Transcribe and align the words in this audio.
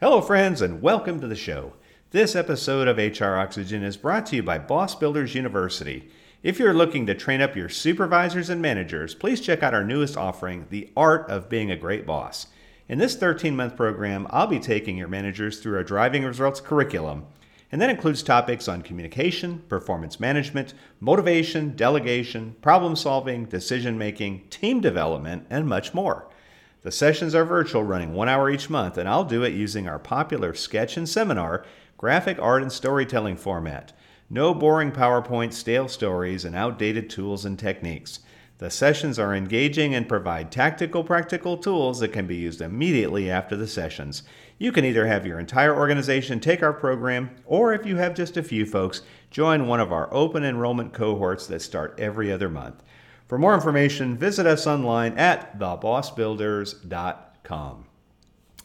Hello, 0.00 0.20
friends, 0.20 0.62
and 0.62 0.80
welcome 0.80 1.20
to 1.20 1.26
the 1.26 1.34
show. 1.34 1.72
This 2.12 2.36
episode 2.36 2.86
of 2.86 2.98
HR 2.98 3.34
Oxygen 3.34 3.82
is 3.82 3.96
brought 3.96 4.26
to 4.26 4.36
you 4.36 4.44
by 4.44 4.56
Boss 4.56 4.94
Builders 4.94 5.34
University. 5.34 6.08
If 6.40 6.60
you're 6.60 6.72
looking 6.72 7.04
to 7.06 7.16
train 7.16 7.40
up 7.40 7.56
your 7.56 7.68
supervisors 7.68 8.48
and 8.48 8.62
managers, 8.62 9.16
please 9.16 9.40
check 9.40 9.64
out 9.64 9.74
our 9.74 9.82
newest 9.82 10.16
offering, 10.16 10.66
The 10.70 10.88
Art 10.96 11.28
of 11.28 11.48
Being 11.48 11.72
a 11.72 11.76
Great 11.76 12.06
Boss. 12.06 12.46
In 12.88 12.98
this 12.98 13.16
13 13.16 13.56
month 13.56 13.74
program, 13.74 14.28
I'll 14.30 14.46
be 14.46 14.60
taking 14.60 14.96
your 14.96 15.08
managers 15.08 15.58
through 15.58 15.74
our 15.74 15.82
driving 15.82 16.24
results 16.24 16.60
curriculum, 16.60 17.26
and 17.72 17.82
that 17.82 17.90
includes 17.90 18.22
topics 18.22 18.68
on 18.68 18.82
communication, 18.82 19.64
performance 19.68 20.20
management, 20.20 20.74
motivation, 21.00 21.74
delegation, 21.74 22.54
problem 22.62 22.94
solving, 22.94 23.46
decision 23.46 23.98
making, 23.98 24.46
team 24.48 24.80
development, 24.80 25.44
and 25.50 25.66
much 25.66 25.92
more. 25.92 26.28
The 26.82 26.92
sessions 26.92 27.34
are 27.34 27.44
virtual, 27.44 27.82
running 27.82 28.14
one 28.14 28.28
hour 28.28 28.48
each 28.48 28.70
month, 28.70 28.98
and 28.98 29.08
I'll 29.08 29.24
do 29.24 29.42
it 29.42 29.52
using 29.52 29.88
our 29.88 29.98
popular 29.98 30.54
sketch 30.54 30.96
and 30.96 31.08
seminar, 31.08 31.64
graphic 31.96 32.38
art, 32.40 32.62
and 32.62 32.72
storytelling 32.72 33.36
format. 33.36 33.92
No 34.30 34.54
boring 34.54 34.92
PowerPoint, 34.92 35.52
stale 35.52 35.88
stories, 35.88 36.44
and 36.44 36.54
outdated 36.54 37.10
tools 37.10 37.44
and 37.44 37.58
techniques. 37.58 38.20
The 38.58 38.70
sessions 38.70 39.18
are 39.18 39.34
engaging 39.34 39.94
and 39.94 40.08
provide 40.08 40.52
tactical, 40.52 41.02
practical 41.02 41.56
tools 41.56 42.00
that 42.00 42.12
can 42.12 42.26
be 42.26 42.36
used 42.36 42.60
immediately 42.60 43.30
after 43.30 43.56
the 43.56 43.68
sessions. 43.68 44.22
You 44.58 44.70
can 44.70 44.84
either 44.84 45.06
have 45.06 45.26
your 45.26 45.38
entire 45.40 45.76
organization 45.76 46.38
take 46.38 46.62
our 46.62 46.72
program, 46.72 47.30
or 47.46 47.72
if 47.72 47.86
you 47.86 47.96
have 47.96 48.14
just 48.14 48.36
a 48.36 48.42
few 48.42 48.66
folks, 48.66 49.02
join 49.30 49.66
one 49.66 49.80
of 49.80 49.92
our 49.92 50.12
open 50.12 50.44
enrollment 50.44 50.92
cohorts 50.92 51.46
that 51.46 51.62
start 51.62 51.94
every 51.98 52.32
other 52.32 52.48
month. 52.48 52.82
For 53.28 53.38
more 53.38 53.54
information, 53.54 54.16
visit 54.16 54.46
us 54.46 54.66
online 54.66 55.18
at 55.18 55.58
thebossbuilders.com. 55.58 57.84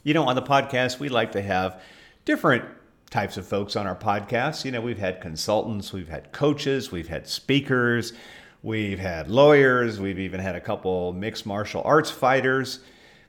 You 0.03 0.13
know, 0.13 0.23
on 0.23 0.35
the 0.35 0.41
podcast, 0.41 0.99
we 0.99 1.09
like 1.09 1.33
to 1.33 1.41
have 1.41 1.81
different 2.23 2.63
types 3.09 3.35
of 3.35 3.45
folks 3.45 3.75
on 3.75 3.85
our 3.85 3.97
podcast. 3.97 4.63
You 4.63 4.71
know, 4.71 4.79
we've 4.79 4.97
had 4.97 5.19
consultants, 5.19 5.91
we've 5.91 6.07
had 6.07 6.31
coaches, 6.31 6.93
we've 6.93 7.09
had 7.09 7.27
speakers, 7.27 8.13
we've 8.61 8.99
had 8.99 9.29
lawyers, 9.29 9.99
we've 9.99 10.19
even 10.19 10.39
had 10.39 10.55
a 10.55 10.61
couple 10.61 11.11
mixed 11.11 11.45
martial 11.45 11.81
arts 11.83 12.09
fighters, 12.09 12.79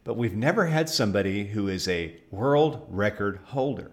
but 0.04 0.16
we've 0.16 0.36
never 0.36 0.66
had 0.66 0.88
somebody 0.88 1.46
who 1.46 1.66
is 1.66 1.88
a 1.88 2.14
world 2.30 2.86
record 2.88 3.40
holder. 3.46 3.90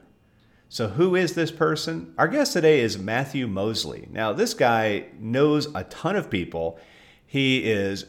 So, 0.70 0.90
who 0.90 1.16
is 1.16 1.34
this 1.34 1.52
person? 1.52 2.14
Our 2.20 2.28
guest 2.28 2.54
today 2.54 2.82
is 2.82 3.00
Matthew 3.00 3.48
Moseley. 3.48 4.08
Now, 4.12 4.32
this 4.32 4.54
guy 4.54 5.06
knows 5.20 5.74
a 5.74 5.86
ton 5.86 6.16
of 6.16 6.30
people 6.30 6.78
he 7.32 7.60
is 7.60 8.08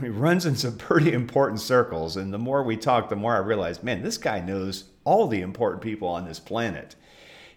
he 0.00 0.08
runs 0.08 0.46
in 0.46 0.56
some 0.56 0.78
pretty 0.78 1.12
important 1.12 1.60
circles 1.60 2.16
and 2.16 2.32
the 2.32 2.38
more 2.38 2.62
we 2.62 2.78
talk 2.78 3.10
the 3.10 3.16
more 3.16 3.34
i 3.34 3.38
realize 3.38 3.82
man 3.82 4.02
this 4.02 4.16
guy 4.16 4.40
knows 4.40 4.84
all 5.04 5.26
the 5.26 5.42
important 5.42 5.82
people 5.82 6.08
on 6.08 6.24
this 6.24 6.40
planet. 6.40 6.96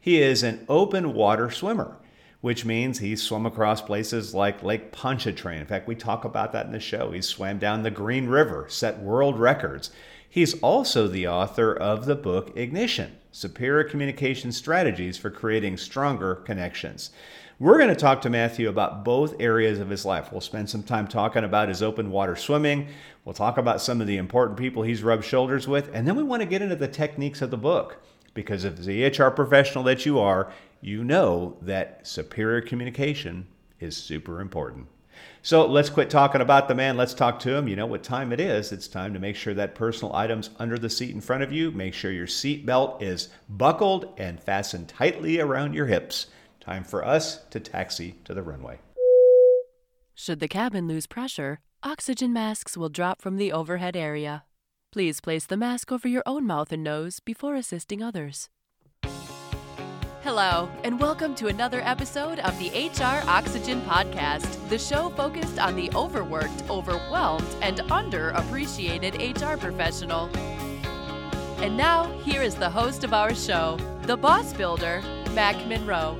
He 0.01 0.21
is 0.21 0.43
an 0.43 0.65
open 0.67 1.13
water 1.13 1.49
swimmer 1.49 1.97
which 2.41 2.65
means 2.65 2.99
he's 2.99 3.23
swum 3.23 3.45
across 3.45 3.81
places 3.81 4.33
like 4.33 4.61
lake 4.61 4.91
pontchartrain. 4.91 5.61
In 5.61 5.65
fact 5.65 5.87
we 5.87 5.95
talk 5.95 6.25
about 6.25 6.51
that 6.51 6.65
in 6.65 6.73
the 6.73 6.79
show. 6.81 7.11
He 7.11 7.21
swam 7.21 7.57
down 7.57 7.83
the 7.83 7.89
green 7.89 8.27
river 8.27 8.65
set 8.67 8.99
world 8.99 9.39
records. 9.39 9.91
He's 10.29 10.59
also 10.61 11.07
the 11.07 11.25
author 11.25 11.73
of 11.73 12.05
the 12.05 12.15
book 12.15 12.51
ignition 12.57 13.15
superior 13.31 13.85
communication 13.85 14.51
strategies 14.51 15.17
for 15.17 15.29
creating 15.29 15.77
stronger 15.77 16.35
connections 16.35 17.11
we're 17.59 17.77
going 17.77 17.89
to 17.89 17.95
talk 17.95 18.21
to 18.21 18.29
Matthew 18.29 18.69
about 18.69 19.03
both 19.03 19.33
areas 19.39 19.79
of 19.79 19.89
his 19.89 20.05
life. 20.05 20.31
We'll 20.31 20.41
spend 20.41 20.69
some 20.69 20.83
time 20.83 21.07
talking 21.07 21.43
about 21.43 21.69
his 21.69 21.81
open 21.81 22.11
water 22.11 22.35
swimming. 22.35 22.87
We'll 23.25 23.33
talk 23.33 23.57
about 23.57 23.81
some 23.81 23.99
of 23.99 24.05
the 24.05 24.17
important 24.17 24.59
people 24.59 24.83
he's 24.83 25.01
rubbed 25.01 25.25
shoulders 25.25 25.67
with. 25.67 25.89
And 25.91 26.07
then 26.07 26.15
we 26.15 26.21
want 26.21 26.41
to 26.43 26.47
get 26.47 26.61
into 26.61 26.75
the 26.75 26.87
techniques 26.87 27.41
of 27.41 27.49
the 27.49 27.57
book. 27.57 28.03
Because 28.35 28.63
if 28.63 28.77
the 28.77 29.05
HR 29.05 29.31
professional 29.31 29.83
that 29.85 30.05
you 30.05 30.19
are, 30.19 30.51
you 30.81 31.03
know 31.03 31.57
that 31.63 32.05
superior 32.05 32.61
communication 32.61 33.47
is 33.79 33.97
super 33.97 34.39
important. 34.39 34.85
So 35.41 35.65
let's 35.65 35.89
quit 35.89 36.11
talking 36.11 36.41
about 36.41 36.67
the 36.67 36.75
man. 36.75 36.95
Let's 36.95 37.15
talk 37.15 37.39
to 37.39 37.55
him. 37.55 37.67
You 37.67 37.75
know 37.75 37.87
what 37.87 38.03
time 38.03 38.31
it 38.31 38.39
is. 38.39 38.71
It's 38.71 38.87
time 38.87 39.15
to 39.15 39.19
make 39.19 39.35
sure 39.35 39.55
that 39.55 39.73
personal 39.73 40.15
items 40.15 40.51
under 40.59 40.77
the 40.77 40.91
seat 40.91 41.15
in 41.15 41.21
front 41.21 41.41
of 41.41 41.51
you. 41.51 41.71
Make 41.71 41.95
sure 41.95 42.11
your 42.11 42.27
seat 42.27 42.67
belt 42.67 43.01
is 43.01 43.29
buckled 43.49 44.13
and 44.17 44.39
fastened 44.39 44.89
tightly 44.89 45.39
around 45.39 45.73
your 45.73 45.87
hips. 45.87 46.27
Time 46.67 46.83
for 46.83 47.05
us 47.05 47.45
to 47.51 47.61
taxi 47.61 48.15
to 48.25 48.33
the 48.33 48.43
runway. 48.43 48.79
Should 50.13 50.41
the 50.41 50.49
cabin 50.49 50.85
lose 50.85 51.07
pressure, 51.07 51.61
oxygen 51.81 52.33
masks 52.33 52.75
will 52.75 52.89
drop 52.89 53.21
from 53.21 53.37
the 53.37 53.53
overhead 53.53 53.95
area. 53.95 54.43
Please 54.91 55.21
place 55.21 55.45
the 55.45 55.55
mask 55.55 55.93
over 55.93 56.09
your 56.09 56.23
own 56.25 56.45
mouth 56.45 56.73
and 56.73 56.83
nose 56.83 57.21
before 57.21 57.55
assisting 57.55 58.03
others. 58.03 58.49
Hello, 60.23 60.69
and 60.83 60.99
welcome 60.99 61.33
to 61.35 61.47
another 61.47 61.79
episode 61.85 62.39
of 62.39 62.59
the 62.59 62.67
HR 62.67 63.25
Oxygen 63.29 63.79
Podcast, 63.83 64.67
the 64.67 64.77
show 64.77 65.09
focused 65.11 65.59
on 65.59 65.73
the 65.73 65.89
overworked, 65.95 66.69
overwhelmed, 66.69 67.47
and 67.61 67.77
underappreciated 67.77 69.15
HR 69.15 69.57
professional. 69.57 70.25
And 71.63 71.77
now, 71.77 72.11
here 72.23 72.41
is 72.41 72.55
the 72.55 72.69
host 72.69 73.05
of 73.05 73.13
our 73.13 73.33
show, 73.33 73.77
the 74.01 74.17
boss 74.17 74.51
builder, 74.51 75.01
Mac 75.33 75.65
Monroe. 75.65 76.19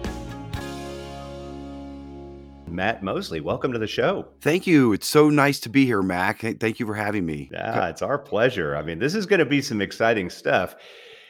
Matt 2.67 3.01
Moseley, 3.01 3.39
welcome 3.39 3.71
to 3.71 3.79
the 3.79 3.87
show. 3.87 4.27
Thank 4.41 4.67
you. 4.67 4.93
It's 4.93 5.07
so 5.07 5.29
nice 5.29 5.59
to 5.61 5.69
be 5.69 5.85
here, 5.85 6.01
Mac. 6.01 6.41
Thank 6.41 6.79
you 6.79 6.85
for 6.85 6.95
having 6.95 7.25
me. 7.25 7.49
Yeah, 7.51 7.87
it's 7.87 8.01
our 8.01 8.19
pleasure. 8.19 8.75
I 8.75 8.81
mean, 8.81 8.99
this 8.99 9.15
is 9.15 9.25
going 9.25 9.39
to 9.39 9.45
be 9.45 9.61
some 9.61 9.81
exciting 9.81 10.29
stuff. 10.29 10.75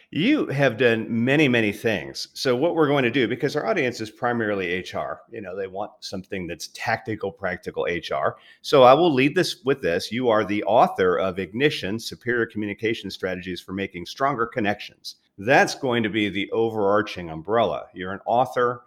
You 0.10 0.48
have 0.48 0.78
done 0.78 1.06
many, 1.10 1.50
many 1.50 1.74
things. 1.74 2.30
So, 2.34 2.56
what 2.56 2.76
we're 2.76 2.88
going 2.88 3.04
to 3.04 3.12
do, 3.12 3.28
because 3.28 3.58
our 3.58 3.66
audience 3.66 4.00
is 4.00 4.10
primarily 4.10 4.80
HR, 4.80 5.20
you 5.30 5.42
know, 5.42 5.54
they 5.54 5.68
want 5.68 5.92
something 6.00 6.48
that's 6.48 6.70
tactical, 6.70 7.30
practical 7.30 7.84
HR. 7.84 8.38
So, 8.62 8.84
I 8.84 8.94
will 8.94 9.14
lead 9.14 9.36
this 9.36 9.64
with 9.66 9.82
this. 9.82 10.10
You 10.10 10.30
are 10.30 10.46
the 10.46 10.64
author 10.64 11.20
of 11.20 11.40
Ignition 11.40 12.00
Superior 12.00 12.46
Communication 12.46 13.12
Strategies 13.12 13.60
for 13.60 13.74
Making 13.74 14.06
Stronger 14.06 14.46
Connections. 14.46 15.16
That's 15.38 15.76
going 15.76 16.04
to 16.04 16.10
be 16.10 16.30
the 16.30 16.50
overarching 16.52 17.30
umbrella. 17.30 17.88
You're 17.94 18.14
an 18.14 18.22
author, 18.26 18.84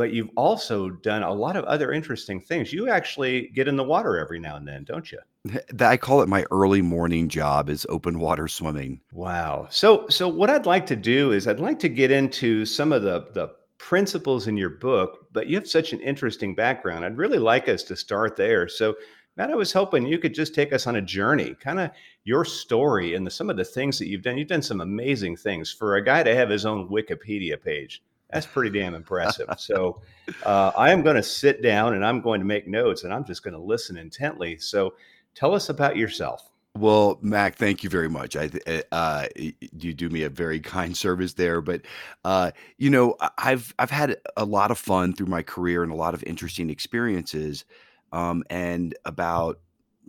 but 0.00 0.14
you've 0.14 0.30
also 0.34 0.88
done 0.88 1.22
a 1.22 1.30
lot 1.30 1.56
of 1.56 1.64
other 1.66 1.92
interesting 1.92 2.40
things. 2.40 2.72
You 2.72 2.88
actually 2.88 3.48
get 3.48 3.68
in 3.68 3.76
the 3.76 3.84
water 3.84 4.16
every 4.16 4.40
now 4.40 4.56
and 4.56 4.66
then, 4.66 4.82
don't 4.84 5.12
you? 5.12 5.18
I 5.78 5.98
call 5.98 6.22
it 6.22 6.26
my 6.26 6.46
early 6.50 6.80
morning 6.80 7.28
job 7.28 7.68
is 7.68 7.86
open 7.90 8.18
water 8.18 8.48
swimming. 8.48 9.02
Wow. 9.12 9.66
So 9.68 10.08
so 10.08 10.26
what 10.26 10.48
I'd 10.48 10.64
like 10.64 10.86
to 10.86 10.96
do 10.96 11.32
is 11.32 11.46
I'd 11.46 11.60
like 11.60 11.78
to 11.80 11.90
get 11.90 12.10
into 12.10 12.64
some 12.64 12.92
of 12.92 13.02
the 13.02 13.26
the 13.34 13.48
principles 13.76 14.46
in 14.46 14.56
your 14.56 14.70
book, 14.70 15.26
but 15.32 15.48
you 15.48 15.56
have 15.56 15.68
such 15.68 15.92
an 15.92 16.00
interesting 16.00 16.54
background. 16.54 17.04
I'd 17.04 17.18
really 17.18 17.38
like 17.38 17.68
us 17.68 17.82
to 17.82 17.94
start 17.94 18.36
there. 18.36 18.68
So 18.68 18.94
Matt, 19.36 19.50
I 19.50 19.54
was 19.54 19.74
hoping 19.74 20.06
you 20.06 20.18
could 20.18 20.34
just 20.34 20.54
take 20.54 20.72
us 20.72 20.86
on 20.86 20.96
a 20.96 21.02
journey, 21.02 21.54
kind 21.60 21.78
of 21.78 21.90
your 22.24 22.46
story 22.46 23.14
and 23.14 23.26
the, 23.26 23.30
some 23.30 23.50
of 23.50 23.58
the 23.58 23.66
things 23.66 23.98
that 23.98 24.08
you've 24.08 24.22
done. 24.22 24.38
You've 24.38 24.48
done 24.48 24.62
some 24.62 24.80
amazing 24.80 25.36
things 25.36 25.70
for 25.70 25.96
a 25.96 26.02
guy 26.02 26.22
to 26.22 26.34
have 26.34 26.48
his 26.48 26.64
own 26.64 26.88
Wikipedia 26.88 27.62
page. 27.62 28.02
That's 28.32 28.46
pretty 28.46 28.78
damn 28.78 28.94
impressive. 28.94 29.48
So 29.58 30.00
uh, 30.44 30.72
I 30.76 30.90
am 30.90 31.02
going 31.02 31.16
to 31.16 31.22
sit 31.22 31.62
down 31.62 31.94
and 31.94 32.04
I'm 32.04 32.20
going 32.20 32.40
to 32.40 32.46
make 32.46 32.66
notes 32.66 33.04
and 33.04 33.12
I'm 33.12 33.24
just 33.24 33.42
going 33.42 33.54
to 33.54 33.60
listen 33.60 33.96
intently. 33.96 34.58
So 34.58 34.94
tell 35.34 35.54
us 35.54 35.68
about 35.68 35.96
yourself. 35.96 36.50
Well, 36.76 37.18
Mac, 37.20 37.56
thank 37.56 37.82
you 37.82 37.90
very 37.90 38.08
much. 38.08 38.36
I 38.36 38.48
eh, 38.66 38.82
uh, 38.92 39.26
you 39.36 39.92
do 39.92 40.08
me 40.08 40.22
a 40.22 40.30
very 40.30 40.60
kind 40.60 40.96
service 40.96 41.34
there, 41.34 41.60
but 41.60 41.82
uh, 42.24 42.52
you 42.78 42.90
know, 42.90 43.16
I've 43.38 43.74
I've 43.78 43.90
had 43.90 44.16
a 44.36 44.44
lot 44.44 44.70
of 44.70 44.78
fun 44.78 45.12
through 45.12 45.26
my 45.26 45.42
career 45.42 45.82
and 45.82 45.90
a 45.90 45.96
lot 45.96 46.14
of 46.14 46.22
interesting 46.24 46.70
experiences. 46.70 47.64
Um, 48.12 48.44
and 48.50 48.94
about 49.04 49.58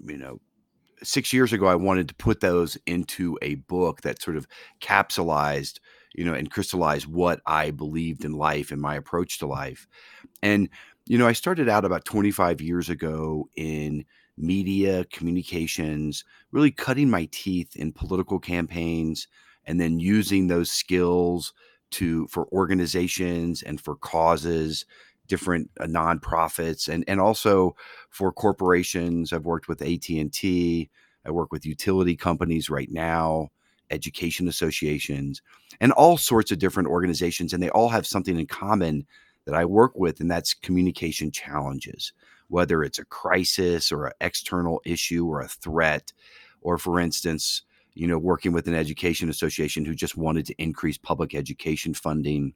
you 0.05 0.17
know 0.17 0.39
six 1.03 1.33
years 1.33 1.51
ago, 1.51 1.65
I 1.65 1.75
wanted 1.75 2.07
to 2.09 2.15
put 2.15 2.41
those 2.41 2.77
into 2.85 3.39
a 3.41 3.55
book 3.55 4.01
that 4.01 4.21
sort 4.21 4.37
of 4.37 4.47
capsulized 4.79 5.79
you 6.13 6.25
know, 6.25 6.33
and 6.33 6.51
crystallize 6.51 7.07
what 7.07 7.41
I 7.45 7.71
believed 7.71 8.25
in 8.25 8.33
life 8.33 8.71
and 8.71 8.81
my 8.81 8.95
approach 8.95 9.39
to 9.39 9.47
life. 9.47 9.87
And, 10.41 10.69
you 11.05 11.17
know, 11.17 11.27
I 11.27 11.33
started 11.33 11.69
out 11.69 11.85
about 11.85 12.05
25 12.05 12.61
years 12.61 12.89
ago 12.89 13.49
in 13.55 14.05
media 14.37 15.05
communications, 15.05 16.23
really 16.51 16.71
cutting 16.71 17.09
my 17.09 17.27
teeth 17.31 17.75
in 17.75 17.91
political 17.91 18.39
campaigns 18.39 19.27
and 19.65 19.79
then 19.79 19.99
using 19.99 20.47
those 20.47 20.71
skills 20.71 21.53
to 21.91 22.27
for 22.27 22.47
organizations 22.53 23.61
and 23.61 23.79
for 23.79 23.95
causes 23.95 24.85
different 25.27 25.69
uh, 25.79 25.85
nonprofits 25.85 26.87
and 26.89 27.03
and 27.07 27.19
also 27.19 27.75
for 28.09 28.31
corporations. 28.31 29.31
I've 29.31 29.45
worked 29.45 29.67
with 29.67 29.81
AT&T 29.81 30.89
i 31.25 31.31
work 31.31 31.51
with 31.51 31.65
utility 31.65 32.15
companies 32.15 32.69
right 32.69 32.89
now 32.91 33.49
education 33.91 34.47
associations, 34.47 35.41
and 35.79 35.91
all 35.91 36.17
sorts 36.17 36.51
of 36.51 36.59
different 36.59 36.89
organizations. 36.89 37.53
And 37.53 37.61
they 37.61 37.69
all 37.69 37.89
have 37.89 38.07
something 38.07 38.39
in 38.39 38.47
common 38.47 39.05
that 39.45 39.55
I 39.55 39.65
work 39.65 39.93
with, 39.95 40.19
and 40.19 40.29
that's 40.29 40.53
communication 40.53 41.31
challenges, 41.31 42.13
whether 42.47 42.83
it's 42.83 42.99
a 42.99 43.05
crisis 43.05 43.91
or 43.91 44.07
an 44.07 44.13
external 44.21 44.81
issue 44.85 45.27
or 45.27 45.41
a 45.41 45.47
threat, 45.47 46.13
or 46.61 46.77
for 46.77 46.99
instance, 46.99 47.63
you 47.93 48.07
know, 48.07 48.17
working 48.17 48.53
with 48.53 48.67
an 48.67 48.75
education 48.75 49.29
association 49.29 49.83
who 49.83 49.93
just 49.93 50.15
wanted 50.15 50.45
to 50.45 50.61
increase 50.61 50.97
public 50.97 51.35
education 51.35 51.93
funding. 51.93 52.53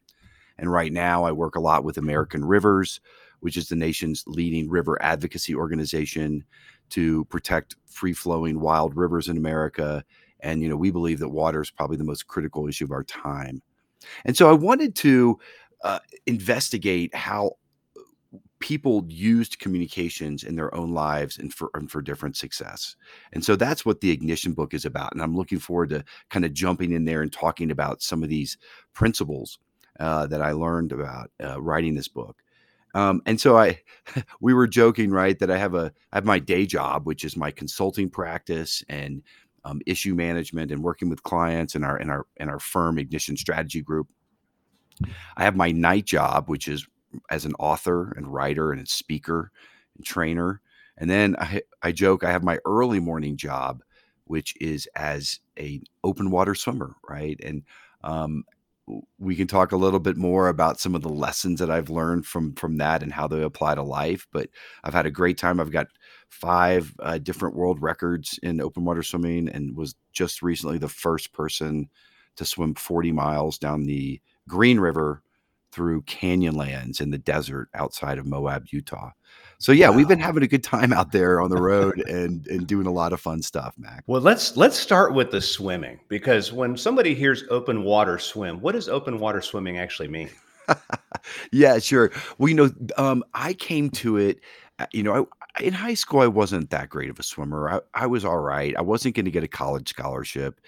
And 0.57 0.71
right 0.71 0.93
now, 0.93 1.25
I 1.25 1.31
work 1.33 1.55
a 1.55 1.59
lot 1.59 1.83
with 1.83 1.97
American 1.97 2.45
Rivers, 2.45 3.01
which 3.41 3.57
is 3.57 3.67
the 3.67 3.75
nation's 3.75 4.23
leading 4.27 4.69
river 4.69 5.01
advocacy 5.01 5.53
organization 5.53 6.45
to 6.91 7.25
protect 7.25 7.75
free 7.85 8.13
flowing 8.13 8.59
wild 8.59 8.95
rivers 8.95 9.27
in 9.27 9.37
America. 9.37 10.05
And, 10.41 10.61
you 10.61 10.69
know, 10.69 10.75
we 10.75 10.91
believe 10.91 11.19
that 11.19 11.29
water 11.29 11.61
is 11.61 11.71
probably 11.71 11.97
the 11.97 12.03
most 12.03 12.27
critical 12.27 12.67
issue 12.67 12.85
of 12.85 12.91
our 12.91 13.03
time. 13.03 13.61
And 14.25 14.37
so 14.37 14.49
I 14.49 14.53
wanted 14.53 14.95
to 14.95 15.39
uh, 15.83 15.99
investigate 16.25 17.13
how 17.15 17.53
people 18.59 19.05
used 19.07 19.59
communications 19.59 20.43
in 20.43 20.55
their 20.55 20.73
own 20.73 20.91
lives 20.91 21.37
and 21.37 21.53
for 21.53 21.69
and 21.73 21.91
for 21.91 22.01
different 22.01 22.35
success. 22.35 22.95
And 23.33 23.43
so 23.43 23.55
that's 23.55 23.85
what 23.85 24.01
the 24.01 24.11
ignition 24.11 24.53
book 24.53 24.73
is 24.73 24.85
about. 24.85 25.13
And 25.13 25.21
I'm 25.21 25.35
looking 25.35 25.59
forward 25.59 25.89
to 25.89 26.03
kind 26.29 26.45
of 26.45 26.53
jumping 26.53 26.91
in 26.91 27.05
there 27.05 27.21
and 27.21 27.31
talking 27.31 27.69
about 27.69 28.01
some 28.01 28.23
of 28.23 28.29
these 28.29 28.57
principles 28.93 29.59
uh, 29.99 30.27
that 30.27 30.41
I 30.41 30.51
learned 30.51 30.91
about 30.91 31.31
uh, 31.43 31.61
writing 31.61 31.95
this 31.95 32.07
book. 32.07 32.41
Um, 32.95 33.21
and 33.25 33.39
so 33.39 33.57
I, 33.57 33.81
we 34.41 34.53
were 34.53 34.67
joking, 34.67 35.11
right, 35.11 35.37
that 35.39 35.51
I 35.51 35.57
have 35.57 35.75
a, 35.75 35.91
I 36.13 36.17
have 36.17 36.25
my 36.25 36.39
day 36.39 36.65
job, 36.65 37.05
which 37.05 37.25
is 37.25 37.35
my 37.35 37.51
consulting 37.51 38.09
practice 38.09 38.83
and 38.87 39.21
um, 39.65 39.81
issue 39.85 40.15
management 40.15 40.71
and 40.71 40.83
working 40.83 41.09
with 41.09 41.23
clients 41.23 41.75
in 41.75 41.83
our 41.83 41.97
in 41.97 42.09
our 42.09 42.25
in 42.37 42.47
our 42.47 42.59
firm 42.59 42.97
Ignition 42.97 43.35
Strategy 43.35 43.81
Group. 43.81 44.07
I 45.35 45.43
have 45.43 45.55
my 45.55 45.71
night 45.71 46.05
job, 46.05 46.47
which 46.47 46.67
is 46.67 46.87
as 47.29 47.45
an 47.45 47.53
author 47.59 48.13
and 48.15 48.31
writer 48.31 48.71
and 48.71 48.87
speaker 48.87 49.51
and 49.97 50.05
trainer. 50.05 50.61
And 50.97 51.09
then 51.09 51.35
I, 51.37 51.63
I 51.81 51.91
joke 51.91 52.23
I 52.23 52.31
have 52.31 52.43
my 52.43 52.59
early 52.65 52.99
morning 52.99 53.35
job, 53.35 53.81
which 54.25 54.55
is 54.61 54.87
as 54.95 55.39
a 55.59 55.81
open 56.03 56.31
water 56.31 56.55
swimmer, 56.55 56.95
right? 57.09 57.37
And 57.43 57.63
um, 58.03 58.45
we 59.17 59.35
can 59.35 59.47
talk 59.47 59.71
a 59.71 59.77
little 59.77 59.99
bit 59.99 60.15
more 60.15 60.47
about 60.47 60.79
some 60.79 60.93
of 60.93 61.01
the 61.01 61.09
lessons 61.09 61.59
that 61.59 61.71
I've 61.71 61.89
learned 61.89 62.25
from 62.25 62.53
from 62.53 62.77
that 62.77 63.01
and 63.01 63.11
how 63.11 63.27
they 63.27 63.41
apply 63.41 63.75
to 63.75 63.83
life. 63.83 64.27
But 64.31 64.49
I've 64.83 64.93
had 64.93 65.07
a 65.07 65.11
great 65.11 65.37
time. 65.37 65.59
I've 65.59 65.71
got 65.71 65.87
five 66.35 66.93
uh, 66.99 67.17
different 67.17 67.55
world 67.55 67.81
records 67.81 68.39
in 68.43 68.61
open 68.61 68.83
water 68.83 69.01
swimming, 69.01 69.47
and 69.49 69.75
was 69.75 69.95
just 70.11 70.41
recently 70.41 70.77
the 70.77 70.89
first 70.89 71.31
person 71.31 71.89
to 72.35 72.45
swim 72.45 72.75
40 72.75 73.11
miles 73.13 73.57
down 73.57 73.83
the 73.83 74.19
Green 74.47 74.79
River 74.79 75.23
through 75.71 76.01
canyonlands 76.03 77.01
in 77.01 77.09
the 77.09 77.17
desert 77.17 77.69
outside 77.73 78.17
of 78.17 78.25
Moab, 78.25 78.65
Utah. 78.71 79.11
So 79.57 79.71
yeah, 79.71 79.89
wow. 79.89 79.95
we've 79.95 80.07
been 80.07 80.19
having 80.19 80.43
a 80.43 80.47
good 80.47 80.63
time 80.63 80.91
out 80.91 81.11
there 81.11 81.39
on 81.39 81.49
the 81.49 81.61
road 81.61 81.99
and 82.09 82.45
and 82.47 82.67
doing 82.67 82.87
a 82.87 82.91
lot 82.91 83.13
of 83.13 83.21
fun 83.21 83.41
stuff, 83.41 83.73
Mac. 83.77 84.03
Well, 84.07 84.21
let's 84.21 84.57
let's 84.57 84.77
start 84.77 85.13
with 85.13 85.31
the 85.31 85.41
swimming 85.41 85.99
because 86.09 86.51
when 86.51 86.75
somebody 86.75 87.15
hears 87.15 87.43
open 87.49 87.83
water 87.83 88.19
swim, 88.19 88.59
what 88.59 88.73
does 88.73 88.89
open 88.89 89.19
water 89.19 89.41
swimming 89.41 89.77
actually 89.77 90.09
mean? 90.09 90.29
yeah, 91.51 91.79
sure. 91.79 92.11
Well, 92.37 92.49
you 92.49 92.55
know, 92.55 92.71
um, 92.97 93.23
I 93.33 93.53
came 93.53 93.89
to 93.91 94.17
it. 94.17 94.41
Uh, 94.79 94.87
you 94.91 95.03
know, 95.03 95.13
I, 95.41 95.44
in 95.59 95.73
high 95.73 95.93
school, 95.93 96.21
I 96.21 96.27
wasn't 96.27 96.69
that 96.69 96.89
great 96.89 97.09
of 97.09 97.19
a 97.19 97.23
swimmer. 97.23 97.69
I, 97.69 97.79
I 97.93 98.07
was 98.07 98.25
all 98.25 98.39
right. 98.39 98.75
I 98.77 98.81
wasn't 98.81 99.15
going 99.15 99.25
to 99.25 99.31
get 99.31 99.43
a 99.43 99.47
college 99.47 99.89
scholarship. 99.89 100.59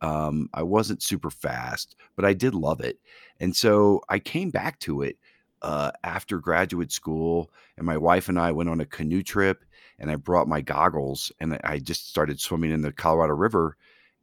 Um, 0.00 0.50
I 0.54 0.62
wasn't 0.62 1.02
super 1.02 1.30
fast, 1.30 1.96
but 2.16 2.24
I 2.24 2.32
did 2.32 2.54
love 2.54 2.80
it. 2.80 2.98
And 3.40 3.56
so 3.56 4.02
I 4.08 4.18
came 4.18 4.50
back 4.50 4.78
to 4.80 5.02
it 5.02 5.16
uh, 5.62 5.90
after 6.04 6.38
graduate 6.38 6.92
school, 6.92 7.50
and 7.76 7.86
my 7.86 7.96
wife 7.96 8.28
and 8.28 8.38
I 8.38 8.52
went 8.52 8.68
on 8.68 8.80
a 8.80 8.86
canoe 8.86 9.22
trip, 9.22 9.64
and 9.98 10.10
I 10.10 10.16
brought 10.16 10.48
my 10.48 10.60
goggles, 10.60 11.32
and 11.40 11.58
I 11.64 11.78
just 11.78 12.08
started 12.08 12.40
swimming 12.40 12.70
in 12.70 12.82
the 12.82 12.92
Colorado 12.92 13.34
River, 13.34 13.76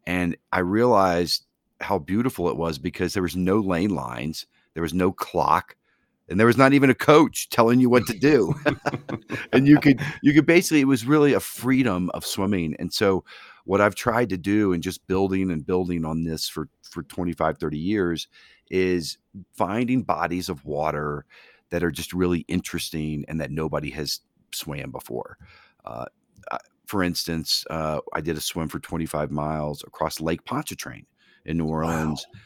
and 0.05 0.37
I 0.51 0.59
realized 0.59 1.45
how 1.81 1.97
beautiful 1.99 2.49
it 2.49 2.57
was 2.57 2.77
because 2.77 3.13
there 3.13 3.23
was 3.23 3.35
no 3.35 3.59
lane 3.59 3.89
lines, 3.89 4.45
there 4.73 4.83
was 4.83 4.93
no 4.93 5.11
clock, 5.11 5.75
and 6.29 6.39
there 6.39 6.47
was 6.47 6.57
not 6.57 6.73
even 6.73 6.89
a 6.89 6.95
coach 6.95 7.49
telling 7.49 7.79
you 7.79 7.89
what 7.89 8.07
to 8.07 8.17
do. 8.17 8.53
And 9.53 9.67
you 9.67 9.79
could 9.79 10.01
you 10.21 10.33
could 10.33 10.45
basically 10.45 10.81
it 10.81 10.87
was 10.87 11.05
really 11.05 11.33
a 11.33 11.39
freedom 11.39 12.09
of 12.13 12.25
swimming. 12.25 12.75
And 12.79 12.91
so 12.91 13.23
what 13.65 13.79
i've 13.79 13.95
tried 13.95 14.29
to 14.29 14.37
do 14.37 14.73
and 14.73 14.83
just 14.83 15.05
building 15.07 15.49
and 15.49 15.65
building 15.65 16.03
on 16.05 16.23
this 16.23 16.49
for 16.49 16.67
for 16.81 17.03
25 17.03 17.57
30 17.57 17.77
years 17.77 18.27
is 18.69 19.17
finding 19.53 20.03
bodies 20.03 20.49
of 20.49 20.65
water 20.65 21.25
that 21.69 21.83
are 21.83 21.91
just 21.91 22.13
really 22.13 22.39
interesting 22.47 23.23
and 23.27 23.39
that 23.39 23.51
nobody 23.51 23.89
has 23.89 24.21
swam 24.51 24.91
before. 24.91 25.37
Uh, 25.85 26.05
for 26.85 27.03
instance 27.03 27.65
uh, 27.69 27.99
i 28.13 28.21
did 28.21 28.37
a 28.37 28.41
swim 28.41 28.67
for 28.67 28.79
25 28.79 29.31
miles 29.31 29.83
across 29.83 30.19
lake 30.19 30.43
pontchartrain 30.45 31.05
in 31.45 31.57
new 31.57 31.65
orleans. 31.65 32.25
Wow. 32.33 32.41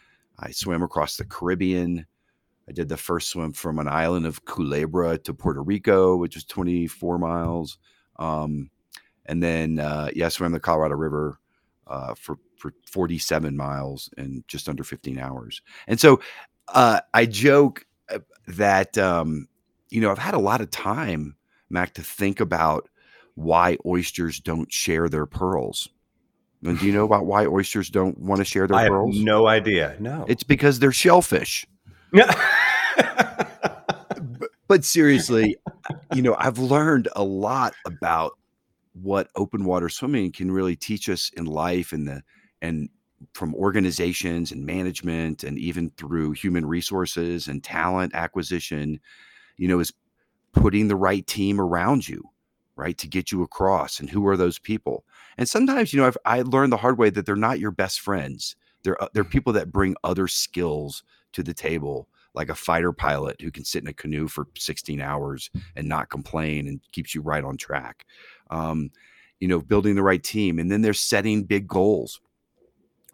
i 0.48 0.52
swam 0.52 0.84
across 0.84 1.18
the 1.18 1.26
caribbean 1.26 2.06
I 2.68 2.74
did 2.74 2.90
the 2.90 2.98
first 2.98 3.30
swim 3.30 3.54
from 3.54 3.80
an 3.80 3.88
island 3.88 4.26
of 4.26 4.46
Culebra 4.46 5.24
to 5.24 5.34
Puerto 5.34 5.62
Rico, 5.62 6.18
which 6.18 6.36
was 6.36 6.44
24 6.44 7.18
miles. 7.18 7.78
Um, 8.18 8.70
and 9.26 9.42
then, 9.42 9.80
uh, 9.80 10.10
yeah, 10.14 10.26
I 10.26 10.30
swam 10.30 10.52
the 10.52 10.60
Colorado 10.60 10.96
River 10.96 11.40
uh, 11.88 12.14
for, 12.16 12.38
for 12.58 12.74
47 12.86 13.56
miles 13.56 14.10
in 14.18 14.44
just 14.48 14.68
under 14.68 14.84
15 14.84 15.18
hours. 15.18 15.62
And 15.88 16.00
so 16.00 16.20
uh, 16.68 17.02
I 17.14 17.26
joke 17.26 17.86
uh, 18.10 18.20
that, 18.48 18.98
um, 18.98 19.48
you 19.90 20.02
know, 20.02 20.12
I've 20.12 20.18
had 20.18 20.34
a 20.34 20.40
lot 20.40 20.62
of 20.62 20.70
time, 20.70 21.36
Mac, 21.70 21.94
to 21.94 22.02
think 22.02 22.40
about 22.40 22.90
why 23.36 23.78
oysters 23.86 24.40
don't 24.40 24.72
share 24.72 25.08
their 25.08 25.26
pearls. 25.26 25.88
And 26.66 26.78
do 26.80 26.86
you 26.86 26.92
know 26.92 27.06
about 27.06 27.26
why 27.26 27.46
oysters 27.46 27.90
don't 27.90 28.18
want 28.20 28.40
to 28.40 28.46
share 28.46 28.68
their 28.68 28.78
I 28.78 28.88
pearls? 28.90 29.18
no 29.18 29.48
idea. 29.48 29.96
No. 30.00 30.26
It's 30.28 30.44
because 30.44 30.80
they're 30.80 30.92
shellfish. 30.92 31.66
But, 32.12 32.38
but 34.68 34.86
seriously, 34.86 35.58
you 36.14 36.22
know, 36.22 36.36
I've 36.38 36.60
learned 36.60 37.10
a 37.16 37.24
lot 37.24 37.74
about 37.86 38.38
what 38.94 39.30
open 39.36 39.66
water 39.66 39.90
swimming 39.90 40.32
can 40.32 40.52
really 40.52 40.76
teach 40.76 41.10
us 41.10 41.32
in 41.36 41.46
life 41.46 41.92
and 41.92 42.08
the 42.08 42.24
and 42.62 42.90
from 43.34 43.56
organizations 43.56 44.52
and 44.52 44.66
management 44.66 45.44
and 45.44 45.58
even 45.58 45.90
through 45.92 46.32
human 46.32 46.66
resources 46.66 47.48
and 47.48 47.64
talent 47.64 48.14
acquisition 48.14 49.00
you 49.58 49.68
know 49.68 49.80
is 49.80 49.94
putting 50.54 50.88
the 50.88 50.96
right 50.96 51.26
team 51.28 51.60
around 51.60 52.08
you 52.08 52.24
right 52.76 52.98
to 52.98 53.08
get 53.08 53.32
you 53.32 53.42
across 53.42 54.00
and 54.00 54.10
who 54.10 54.26
are 54.28 54.38
those 54.38 54.60
people 54.60 55.04
and 55.38 55.50
sometimes 55.50 55.94
you 55.94 56.00
know 56.00 56.08
I've, 56.08 56.18
i 56.26 56.42
learned 56.42 56.72
the 56.72 56.78
hard 56.78 56.98
way 56.98 57.10
that 57.10 57.26
they're 57.26 57.36
not 57.36 57.60
your 57.60 57.72
best 57.72 58.00
friends 58.00 58.56
they're 58.84 59.02
uh, 59.02 59.08
they're 59.14 59.24
mm. 59.24 59.32
people 59.32 59.54
that 59.54 59.72
bring 59.72 59.96
other 60.04 60.28
skills 60.28 61.04
to 61.34 61.44
the 61.44 61.54
table 61.54 62.08
like 62.38 62.50
a 62.50 62.56
fighter 62.56 62.94
pilot 62.94 63.42
who 63.42 63.52
can 63.52 63.66
sit 63.66 63.82
in 63.82 63.90
a 63.90 63.94
canoe 63.94 64.28
for 64.28 64.48
16 64.56 65.02
hours 65.02 65.50
and 65.76 65.90
not 65.90 66.10
complain 66.10 66.68
and 66.68 66.80
keeps 66.92 67.16
you 67.16 67.22
right 67.22 67.44
on 67.44 67.58
track. 67.58 68.06
Um, 68.52 68.92
you 69.40 69.48
know, 69.48 69.60
building 69.60 69.96
the 69.96 70.04
right 70.04 70.24
team. 70.24 70.60
And 70.60 70.72
then 70.72 70.82
they're 70.82 70.94
setting 70.94 71.44
big 71.44 71.68
goals, 71.68 72.22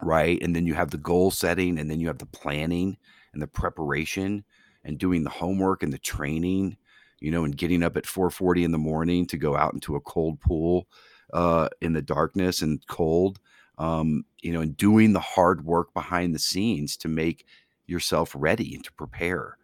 right? 0.00 0.40
And 0.42 0.54
then 0.54 0.66
you 0.66 0.74
have 0.74 0.90
the 0.90 0.98
goal 0.98 1.30
setting, 1.30 1.78
and 1.78 1.90
then 1.90 2.00
you 2.00 2.06
have 2.06 2.18
the 2.18 2.26
planning 2.26 2.96
and 3.32 3.42
the 3.42 3.46
preparation 3.46 4.44
and 4.84 4.98
doing 4.98 5.24
the 5.24 5.30
homework 5.30 5.82
and 5.82 5.92
the 5.92 5.98
training, 5.98 6.76
you 7.20 7.30
know, 7.30 7.44
and 7.44 7.56
getting 7.56 7.82
up 7.82 7.96
at 7.96 8.04
4:40 8.04 8.64
in 8.64 8.72
the 8.72 8.78
morning 8.78 9.26
to 9.26 9.36
go 9.36 9.56
out 9.56 9.74
into 9.74 9.96
a 9.96 10.00
cold 10.00 10.40
pool 10.40 10.86
uh, 11.32 11.68
in 11.80 11.92
the 11.92 12.02
darkness 12.02 12.62
and 12.62 12.86
cold. 12.86 13.40
Um, 13.76 14.24
you 14.40 14.52
know, 14.52 14.60
and 14.60 14.76
doing 14.76 15.12
the 15.12 15.20
hard 15.20 15.64
work 15.64 15.92
behind 15.94 16.32
the 16.32 16.38
scenes 16.38 16.96
to 16.98 17.08
make 17.08 17.44
yourself 17.86 18.34
ready 18.36 18.74
and 18.74 18.84
to 18.84 18.92
prepare. 18.92 19.56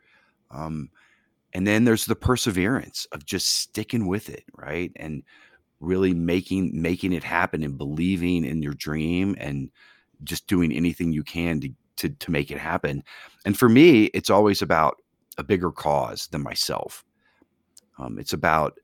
Um, 0.50 0.90
and 1.52 1.66
then 1.66 1.84
there's 1.84 2.04
the 2.04 2.16
perseverance 2.16 3.06
of 3.12 3.26
just 3.26 3.58
sticking 3.58 4.06
with 4.06 4.28
it, 4.28 4.44
right? 4.56 4.92
And 4.96 5.22
really 5.80 6.12
making 6.12 6.70
making 6.80 7.12
it 7.12 7.24
happen 7.24 7.62
and 7.62 7.78
believing 7.78 8.44
in 8.44 8.62
your 8.62 8.74
dream 8.74 9.34
and 9.38 9.70
just 10.24 10.46
doing 10.46 10.72
anything 10.72 11.12
you 11.12 11.24
can 11.24 11.60
to 11.60 11.70
to 11.96 12.08
to 12.10 12.30
make 12.30 12.50
it 12.50 12.58
happen. 12.58 13.02
And 13.44 13.58
for 13.58 13.68
me, 13.68 14.04
it's 14.06 14.30
always 14.30 14.62
about 14.62 14.96
a 15.38 15.44
bigger 15.44 15.72
cause 15.72 16.28
than 16.28 16.42
myself. 16.42 17.04
Um, 17.98 18.18
it's 18.18 18.32
about 18.32 18.78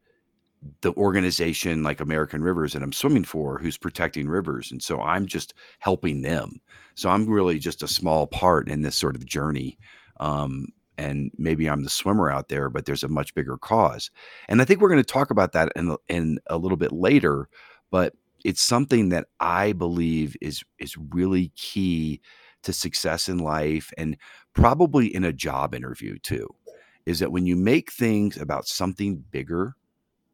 the 0.81 0.93
organization 0.95 1.83
like 1.83 2.01
American 2.01 2.43
Rivers 2.43 2.73
that 2.73 2.83
I'm 2.83 2.93
swimming 2.93 3.25
for 3.25 3.59
who's 3.59 3.77
protecting 3.79 4.29
rivers. 4.29 4.71
And 4.71 4.83
so 4.83 5.01
I'm 5.01 5.27
just 5.27 5.55
helping 5.79 6.23
them. 6.23 6.61
So 6.95 7.11
I'm 7.11 7.29
really 7.29 7.59
just 7.59 7.83
a 7.83 7.89
small 7.89 8.27
part 8.27 8.69
in 8.69 8.83
this 8.83 8.97
sort 8.97 9.17
of 9.17 9.27
journey. 9.27 9.79
Um, 10.19 10.69
and 10.99 11.31
maybe 11.37 11.69
I'm 11.69 11.83
the 11.83 11.91
swimmer 11.91 12.31
out 12.31 12.49
there, 12.49 12.71
but 12.71 12.87
there's 12.87 13.05
a 13.05 13.09
much 13.09 13.35
bigger 13.35 13.59
cause. 13.59 14.11
And 14.49 14.63
I 14.63 14.65
think 14.65 14.81
we're 14.81 14.89
going 14.89 15.03
to 15.03 15.05
talk 15.05 15.31
about 15.31 15.53
that 15.53 15.71
in, 15.77 15.95
in 16.09 16.39
a 16.47 16.57
little 16.57 16.79
bit 16.79 16.93
later, 16.93 17.49
but 17.91 18.15
it's 18.45 18.63
something 18.63 19.09
that 19.11 19.27
I 19.41 19.73
believe 19.73 20.37
is 20.41 20.63
is 20.79 20.97
really 20.97 21.49
key 21.57 22.21
to 22.63 22.73
success 22.73 23.29
in 23.29 23.39
life 23.39 23.93
and 23.99 24.17
probably 24.55 25.13
in 25.15 25.25
a 25.25 25.33
job 25.33 25.75
interview 25.75 26.19
too. 26.19 26.49
Is 27.07 27.19
that 27.19 27.33
when 27.33 27.47
you 27.47 27.57
make 27.57 27.93
things 27.93 28.37
about 28.37 28.67
something 28.67 29.25
bigger 29.31 29.75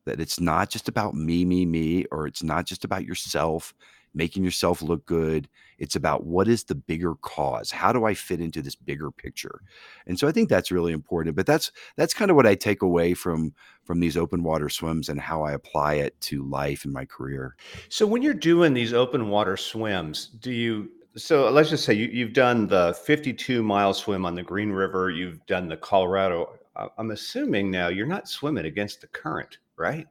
that 0.07 0.21
it's 0.21 0.41
not 0.41 0.71
just 0.71 0.89
about 0.89 1.15
me, 1.15 1.45
me, 1.45 1.65
me, 1.67 2.05
or 2.11 2.27
it's 2.27 2.43
not 2.43 2.67
just 2.67 2.85
about 2.85 3.05
yourself. 3.05 3.75
making 4.15 4.45
yourself 4.45 4.83
look 4.83 5.07
good. 5.07 5.49
It's 5.79 5.97
about 5.97 6.25
what 6.27 6.49
is 6.49 6.65
the 6.65 6.75
bigger 6.75 7.15
cause? 7.17 7.71
How 7.71 7.93
do 7.93 8.05
I 8.05 8.15
fit 8.15 8.41
into 8.41 8.63
this 8.63 8.75
bigger 8.75 9.11
picture? 9.11 9.63
And 10.07 10.19
so 10.19 10.29
I 10.29 10.33
think 10.33 10.49
that's 10.49 10.71
really 10.71 10.93
important. 10.93 11.35
But 11.37 11.47
that's 11.47 11.73
that's 11.97 12.15
kind 12.15 12.31
of 12.31 12.37
what 12.37 12.47
I 12.47 12.55
take 12.55 12.83
away 12.83 13.15
from 13.15 13.55
from 13.85 14.01
these 14.01 14.17
open 14.17 14.43
water 14.43 14.69
swims 14.69 15.09
and 15.09 15.21
how 15.21 15.43
I 15.43 15.53
apply 15.53 15.95
it 15.95 16.21
to 16.23 16.43
life 16.49 16.85
and 16.85 16.93
my 16.93 17.05
career. 17.05 17.57
So 17.89 18.07
when 18.07 18.23
you're 18.23 18.35
doing 18.35 18.75
these 18.75 18.93
open 18.93 19.29
water 19.29 19.57
swims, 19.57 20.27
do 20.27 20.53
you 20.53 20.91
so 21.17 21.51
let's 21.51 21.71
just 21.71 21.85
say 21.85 21.93
you, 21.95 22.07
you've 22.07 22.33
done 22.33 22.67
the 22.67 22.95
52 23.05 23.63
mile 23.63 23.93
swim 23.93 24.25
on 24.25 24.35
the 24.35 24.43
Green 24.43 24.71
River, 24.71 25.11
you've 25.11 25.45
done 25.47 25.69
the 25.69 25.77
Colorado. 25.77 26.59
I'm 26.97 27.11
assuming 27.11 27.71
now 27.71 27.89
you're 27.89 28.07
not 28.07 28.29
swimming 28.29 28.65
against 28.65 29.03
the 29.03 29.07
current, 29.09 29.59
right? 29.77 30.07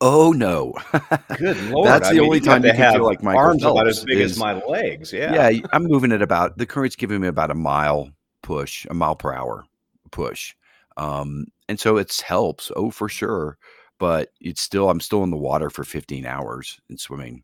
Oh 0.00 0.32
no! 0.32 0.74
Good 1.36 1.60
lord! 1.70 1.88
That's 1.88 2.08
the 2.08 2.14
mean, 2.14 2.24
only 2.24 2.38
you 2.38 2.44
time 2.44 2.64
you 2.64 2.70
can 2.70 2.80
have 2.80 2.94
feel 2.94 3.04
like 3.04 3.22
my 3.22 3.34
arms 3.34 3.62
about 3.64 3.88
as 3.88 4.04
big 4.04 4.18
is- 4.18 4.32
as 4.32 4.38
my 4.38 4.54
legs. 4.64 5.12
Yeah. 5.12 5.48
Yeah, 5.50 5.60
I'm 5.72 5.84
moving 5.84 6.12
at 6.12 6.22
about 6.22 6.56
the 6.58 6.66
current's 6.66 6.96
giving 6.96 7.20
me 7.20 7.28
about 7.28 7.50
a 7.50 7.54
mile 7.54 8.10
push, 8.42 8.86
a 8.88 8.94
mile 8.94 9.16
per 9.16 9.32
hour 9.32 9.64
push. 10.10 10.54
Um, 10.96 11.46
and 11.68 11.80
so 11.80 11.96
it's 11.96 12.20
helps, 12.20 12.70
oh 12.76 12.90
for 12.90 13.08
sure. 13.08 13.58
But 13.98 14.30
it's 14.40 14.60
still 14.60 14.88
I'm 14.90 15.00
still 15.00 15.22
in 15.24 15.30
the 15.30 15.36
water 15.36 15.70
for 15.70 15.84
15 15.84 16.26
hours 16.26 16.80
in 16.88 16.96
swimming. 16.96 17.42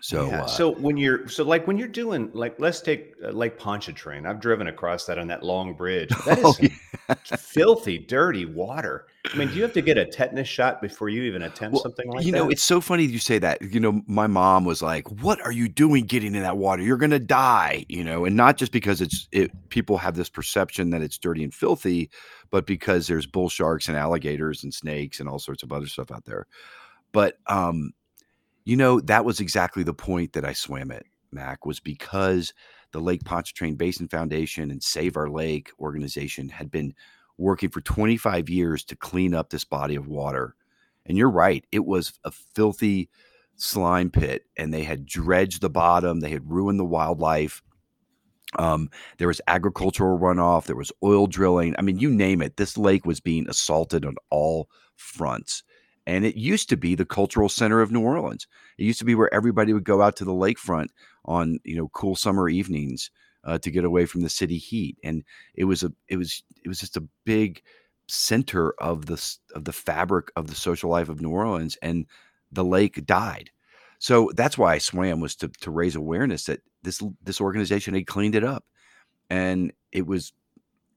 So 0.00 0.28
yeah. 0.28 0.42
uh, 0.42 0.46
so 0.46 0.72
when 0.72 0.96
you're 0.96 1.28
so 1.28 1.44
like 1.44 1.66
when 1.66 1.76
you're 1.76 1.88
doing 1.88 2.30
like 2.32 2.58
let's 2.58 2.80
take 2.80 3.14
uh, 3.22 3.30
Lake 3.30 3.58
Pontchartrain. 3.58 4.26
I've 4.26 4.40
driven 4.40 4.66
across 4.66 5.06
that 5.06 5.18
on 5.18 5.28
that 5.28 5.42
long 5.42 5.74
bridge. 5.74 6.10
That 6.24 6.38
is 6.38 6.44
Oh, 6.44 6.52
some 6.52 7.38
filthy, 7.38 7.98
dirty 7.98 8.46
water. 8.46 9.06
I 9.32 9.36
mean, 9.36 9.48
do 9.48 9.54
you 9.54 9.62
have 9.62 9.72
to 9.74 9.82
get 9.82 9.98
a 9.98 10.06
tetanus 10.06 10.48
shot 10.48 10.80
before 10.80 11.08
you 11.08 11.22
even 11.22 11.42
attempt 11.42 11.74
Well, 11.74 11.82
something 11.82 12.08
like 12.08 12.24
you 12.24 12.32
that? 12.32 12.38
You 12.38 12.44
know, 12.44 12.50
it's 12.50 12.62
so 12.62 12.80
funny 12.80 13.04
you 13.04 13.18
say 13.18 13.38
that. 13.38 13.60
You 13.62 13.80
know, 13.80 14.02
my 14.06 14.26
mom 14.26 14.64
was 14.64 14.82
like, 14.82 15.08
"What 15.22 15.40
are 15.42 15.52
you 15.52 15.68
doing 15.68 16.06
getting 16.06 16.34
in 16.34 16.42
that 16.42 16.56
water? 16.56 16.82
You're 16.82 16.96
going 16.96 17.10
to 17.10 17.18
die." 17.18 17.84
You 17.88 18.02
know, 18.02 18.24
and 18.24 18.36
not 18.36 18.56
just 18.56 18.72
because 18.72 19.00
it's 19.00 19.28
it 19.32 19.50
people 19.68 19.98
have 19.98 20.16
this 20.16 20.30
perception 20.30 20.90
that 20.90 21.02
it's 21.02 21.18
dirty 21.18 21.44
and 21.44 21.52
filthy, 21.54 22.10
but 22.50 22.66
because 22.66 23.06
there's 23.06 23.26
bull 23.26 23.48
sharks 23.48 23.88
and 23.88 23.96
alligators 23.96 24.64
and 24.64 24.72
snakes 24.72 25.20
and 25.20 25.28
all 25.28 25.38
sorts 25.38 25.62
of 25.62 25.72
other 25.72 25.86
stuff 25.86 26.10
out 26.10 26.24
there. 26.24 26.46
But 27.12 27.36
um 27.46 27.92
you 28.64 28.76
know, 28.76 29.00
that 29.00 29.24
was 29.24 29.40
exactly 29.40 29.82
the 29.82 29.94
point 29.94 30.32
that 30.32 30.44
I 30.44 30.52
swam 30.52 30.90
it, 30.90 31.06
Mac, 31.32 31.66
was 31.66 31.80
because 31.80 32.52
the 32.92 33.00
Lake 33.00 33.24
Pontchartrain 33.24 33.76
Basin 33.76 34.08
Foundation 34.08 34.70
and 34.70 34.82
Save 34.82 35.16
Our 35.16 35.28
Lake 35.28 35.70
organization 35.78 36.48
had 36.48 36.70
been 36.70 36.94
working 37.38 37.70
for 37.70 37.80
25 37.80 38.48
years 38.48 38.84
to 38.84 38.96
clean 38.96 39.34
up 39.34 39.50
this 39.50 39.64
body 39.64 39.96
of 39.96 40.06
water. 40.06 40.54
And 41.06 41.16
you're 41.16 41.30
right, 41.30 41.64
it 41.72 41.86
was 41.86 42.18
a 42.24 42.30
filthy 42.30 43.08
slime 43.56 44.10
pit, 44.10 44.44
and 44.56 44.72
they 44.72 44.82
had 44.82 45.06
dredged 45.06 45.60
the 45.60 45.70
bottom, 45.70 46.20
they 46.20 46.30
had 46.30 46.50
ruined 46.50 46.78
the 46.78 46.84
wildlife. 46.84 47.62
Um, 48.58 48.90
there 49.18 49.28
was 49.28 49.40
agricultural 49.46 50.18
runoff, 50.18 50.66
there 50.66 50.76
was 50.76 50.92
oil 51.02 51.26
drilling. 51.26 51.74
I 51.78 51.82
mean, 51.82 51.98
you 51.98 52.10
name 52.10 52.42
it. 52.42 52.56
This 52.56 52.76
lake 52.76 53.06
was 53.06 53.20
being 53.20 53.48
assaulted 53.48 54.04
on 54.04 54.16
all 54.30 54.68
fronts. 54.96 55.62
And 56.06 56.24
it 56.24 56.36
used 56.36 56.68
to 56.70 56.76
be 56.76 56.94
the 56.94 57.04
cultural 57.04 57.48
center 57.48 57.80
of 57.80 57.90
New 57.90 58.00
Orleans. 58.00 58.46
It 58.78 58.84
used 58.84 58.98
to 59.00 59.04
be 59.04 59.14
where 59.14 59.32
everybody 59.32 59.72
would 59.72 59.84
go 59.84 60.02
out 60.02 60.16
to 60.16 60.24
the 60.24 60.32
lakefront 60.32 60.88
on, 61.24 61.58
you 61.64 61.76
know, 61.76 61.88
cool 61.88 62.16
summer 62.16 62.48
evenings 62.48 63.10
uh, 63.44 63.58
to 63.58 63.70
get 63.70 63.84
away 63.84 64.06
from 64.06 64.22
the 64.22 64.28
city 64.28 64.56
heat. 64.58 64.98
And 65.04 65.24
it 65.54 65.64
was 65.64 65.82
a, 65.82 65.92
it 66.08 66.16
was, 66.16 66.42
it 66.64 66.68
was 66.68 66.80
just 66.80 66.96
a 66.96 67.06
big 67.24 67.62
center 68.08 68.74
of 68.80 69.06
the 69.06 69.36
of 69.54 69.64
the 69.64 69.72
fabric 69.72 70.32
of 70.34 70.48
the 70.48 70.54
social 70.56 70.90
life 70.90 71.08
of 71.08 71.20
New 71.20 71.30
Orleans. 71.30 71.76
And 71.80 72.06
the 72.50 72.64
lake 72.64 73.06
died. 73.06 73.50
So 73.98 74.30
that's 74.34 74.56
why 74.56 74.74
I 74.74 74.78
swam 74.78 75.20
was 75.20 75.36
to 75.36 75.48
to 75.60 75.70
raise 75.70 75.94
awareness 75.94 76.44
that 76.44 76.60
this 76.82 77.02
this 77.22 77.40
organization 77.40 77.94
had 77.94 78.06
cleaned 78.06 78.34
it 78.34 78.42
up, 78.42 78.64
and 79.28 79.72
it 79.92 80.06
was, 80.06 80.32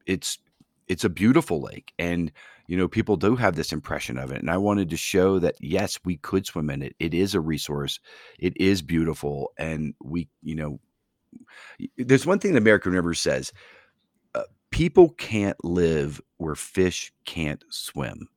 it's 0.06 0.40
it's 0.88 1.04
a 1.04 1.10
beautiful 1.10 1.62
lake, 1.62 1.94
and 2.00 2.32
you 2.74 2.80
know 2.80 2.88
people 2.88 3.18
do 3.18 3.36
have 3.36 3.56
this 3.56 3.72
impression 3.72 4.18
of 4.18 4.32
it, 4.32 4.39
and 4.39 4.50
I 4.50 4.58
wanted 4.58 4.89
to 4.89 4.98
show 4.98 5.38
that 5.38 5.58
yes, 5.60 6.00
we 6.03 6.18
could 6.18 6.48
swim 6.48 6.72
in 6.72 6.82
it. 6.82 6.96
It 7.00 7.13
is 7.13 7.36
a 7.36 7.39
resource, 7.39 8.00
it 8.39 8.58
is 8.58 8.82
beautiful, 8.82 9.51
and 9.60 9.94
we 10.03 10.27
you 10.42 10.56
know, 10.56 10.80
there's 11.98 12.25
one 12.25 12.39
thing 12.39 12.53
the 12.53 12.58
American 12.58 12.92
River 12.94 13.13
says: 13.13 13.51
uh, 14.36 14.44
people 14.72 15.12
can't 15.12 15.63
live 15.63 16.22
where 16.38 16.56
fish 16.56 17.13
can't 17.25 17.63
swim. 17.70 18.27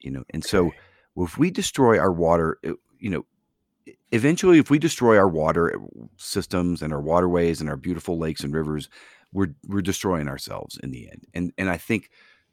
You 0.00 0.10
know, 0.10 0.24
and 0.30 0.44
so 0.44 0.68
Okay. 0.68 0.80
if 1.16 1.38
we 1.38 1.50
destroy 1.50 1.98
our 1.98 2.12
water, 2.12 2.58
it- 2.62 2.76
you 2.98 3.10
know, 3.10 3.26
eventually, 4.12 4.58
if 4.58 4.70
we 4.70 4.78
destroy 4.78 5.18
our 5.18 5.28
water 5.28 5.76
uh, 5.76 6.06
systems 6.16 6.82
and 6.82 6.92
our 6.92 7.02
waterways 7.02 7.60
and 7.60 7.70
our 7.70 7.76
beautiful 7.76 8.18
lakes 8.18 8.44
and 8.44 8.54
rivers, 8.54 8.88
we're 9.32 9.54
we're 9.66 9.82
destroying 9.82 10.28
ourselves 10.28 10.78
in 10.82 10.92
the 10.92 11.08
end. 11.10 11.26
And 11.34 11.52
and 11.58 11.70
I 11.70 11.78
think 11.78 12.10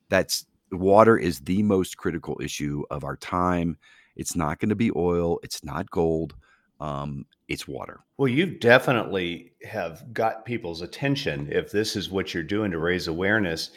that's 0.10 0.46
water 0.72 1.18
is 1.18 1.40
the 1.40 1.64
most 1.64 1.98
critical 1.98 2.40
issue 2.42 2.84
of 2.90 3.04
our 3.04 3.18
time. 3.18 3.78
It's 4.16 4.36
not 4.36 4.60
going 4.60 4.70
to 4.70 4.76
be 4.76 4.92
oil. 4.96 5.40
It's 5.44 5.64
not 5.64 5.90
gold. 5.90 6.36
Um, 6.80 7.26
it's 7.48 7.68
water. 7.68 8.02
Well, 8.18 8.28
you 8.28 8.46
definitely 8.46 9.54
have 9.64 10.14
got 10.14 10.46
people's 10.46 10.82
attention 10.82 11.50
if 11.52 11.72
this 11.72 11.96
is 11.96 12.10
what 12.10 12.34
you're 12.34 12.44
doing 12.44 12.72
to 12.72 12.80
raise 12.80 13.08
awareness. 13.08 13.72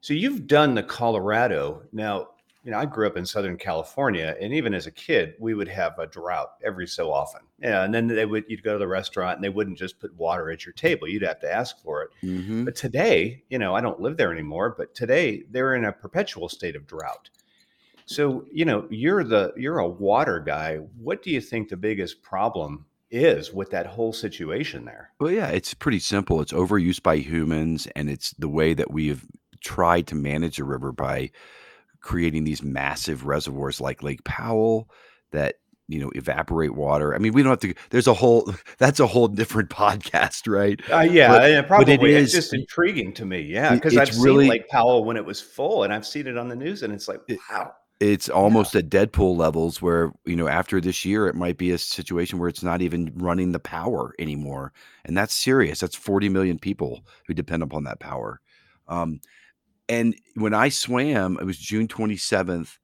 So 0.00 0.14
you've 0.14 0.46
done 0.46 0.74
the 0.74 0.82
Colorado. 0.82 1.82
Now, 1.92 2.28
you 2.68 2.72
know, 2.72 2.80
I 2.80 2.84
grew 2.84 3.06
up 3.06 3.16
in 3.16 3.24
Southern 3.24 3.56
California, 3.56 4.36
and 4.38 4.52
even 4.52 4.74
as 4.74 4.86
a 4.86 4.90
kid, 4.90 5.36
we 5.38 5.54
would 5.54 5.68
have 5.68 5.98
a 5.98 6.06
drought 6.06 6.50
every 6.62 6.86
so 6.86 7.10
often. 7.10 7.40
Yeah, 7.62 7.82
and 7.82 7.94
then 7.94 8.08
they 8.08 8.26
would 8.26 8.44
you'd 8.46 8.62
go 8.62 8.74
to 8.74 8.78
the 8.78 8.86
restaurant 8.86 9.36
and 9.36 9.42
they 9.42 9.48
wouldn't 9.48 9.78
just 9.78 9.98
put 9.98 10.14
water 10.16 10.50
at 10.50 10.66
your 10.66 10.74
table. 10.74 11.08
You'd 11.08 11.22
have 11.22 11.40
to 11.40 11.50
ask 11.50 11.82
for 11.82 12.02
it. 12.02 12.10
Mm-hmm. 12.22 12.66
But 12.66 12.76
today, 12.76 13.42
you 13.48 13.58
know, 13.58 13.74
I 13.74 13.80
don't 13.80 14.02
live 14.02 14.18
there 14.18 14.30
anymore, 14.30 14.74
but 14.76 14.94
today 14.94 15.44
they're 15.50 15.76
in 15.76 15.86
a 15.86 15.92
perpetual 15.92 16.50
state 16.50 16.76
of 16.76 16.86
drought. 16.86 17.30
So, 18.04 18.44
you 18.52 18.66
know, 18.66 18.86
you're 18.90 19.24
the 19.24 19.54
you're 19.56 19.78
a 19.78 19.88
water 19.88 20.38
guy. 20.38 20.76
What 20.76 21.22
do 21.22 21.30
you 21.30 21.40
think 21.40 21.70
the 21.70 21.76
biggest 21.78 22.22
problem 22.22 22.84
is 23.10 23.50
with 23.50 23.70
that 23.70 23.86
whole 23.86 24.12
situation 24.12 24.84
there? 24.84 25.12
Well, 25.18 25.32
yeah, 25.32 25.48
it's 25.48 25.72
pretty 25.72 26.00
simple. 26.00 26.42
It's 26.42 26.52
overuse 26.52 27.02
by 27.02 27.16
humans, 27.16 27.88
and 27.96 28.10
it's 28.10 28.32
the 28.32 28.50
way 28.50 28.74
that 28.74 28.90
we 28.90 29.08
have 29.08 29.24
tried 29.62 30.06
to 30.08 30.14
manage 30.14 30.58
a 30.58 30.64
river 30.64 30.92
by 30.92 31.30
creating 32.00 32.44
these 32.44 32.62
massive 32.62 33.26
reservoirs 33.26 33.80
like 33.80 34.02
Lake 34.02 34.24
Powell 34.24 34.88
that 35.32 35.56
you 35.88 35.98
know 35.98 36.10
evaporate 36.14 36.74
water. 36.74 37.14
I 37.14 37.18
mean, 37.18 37.32
we 37.32 37.42
don't 37.42 37.50
have 37.50 37.60
to. 37.60 37.74
There's 37.90 38.06
a 38.06 38.14
whole. 38.14 38.52
That's 38.78 39.00
a 39.00 39.06
whole 39.06 39.28
different 39.28 39.70
podcast, 39.82 40.46
right? 40.52 40.80
Uh, 40.92 41.00
yeah, 41.10 41.28
But- 41.28 41.50
and 41.50 41.62
but 41.62 41.68
probably 41.68 42.14
it 42.14 42.22
it's 42.22 42.34
is- 42.34 42.40
just 42.44 42.54
intriguing 42.54 43.12
to 43.14 43.24
me. 43.24 43.40
Yeah, 43.40 43.74
because 43.74 43.96
I've 43.96 44.16
really- 44.18 44.44
seen 44.44 44.50
Lake 44.50 44.68
Powell 44.68 45.04
when 45.04 45.16
it 45.16 45.24
was 45.24 45.40
full, 45.40 45.84
and 45.84 45.92
I've 45.92 46.06
seen 46.06 46.26
it 46.26 46.36
on 46.36 46.48
the 46.48 46.56
news, 46.56 46.82
and 46.82 46.92
it's 46.92 47.08
like, 47.08 47.20
It- 47.28 47.38
wow. 47.50 47.72
It's 48.00 48.28
almost 48.28 48.76
at 48.76 48.88
dead 48.88 49.12
pool 49.12 49.34
levels 49.36 49.82
where 49.82 50.12
you 50.24 50.36
know 50.36 50.46
after 50.46 50.80
this 50.80 51.04
year 51.04 51.26
it 51.26 51.34
might 51.34 51.58
be 51.58 51.72
a 51.72 51.78
situation 51.78 52.38
where 52.38 52.48
it's 52.48 52.62
not 52.62 52.80
even 52.80 53.10
running 53.16 53.50
the 53.50 53.58
power 53.58 54.14
anymore, 54.20 54.72
and 55.04 55.16
that's 55.16 55.34
serious. 55.34 55.80
That's 55.80 55.96
40 55.96 56.28
million 56.28 56.60
people 56.60 57.04
who 57.26 57.34
depend 57.34 57.64
upon 57.64 57.82
that 57.84 57.98
power. 57.98 58.40
Um, 58.86 59.20
and 59.88 60.14
when 60.34 60.54
I 60.54 60.68
swam, 60.68 61.38
it 61.40 61.44
was 61.44 61.58
June 61.58 61.88
27th, 61.88 62.78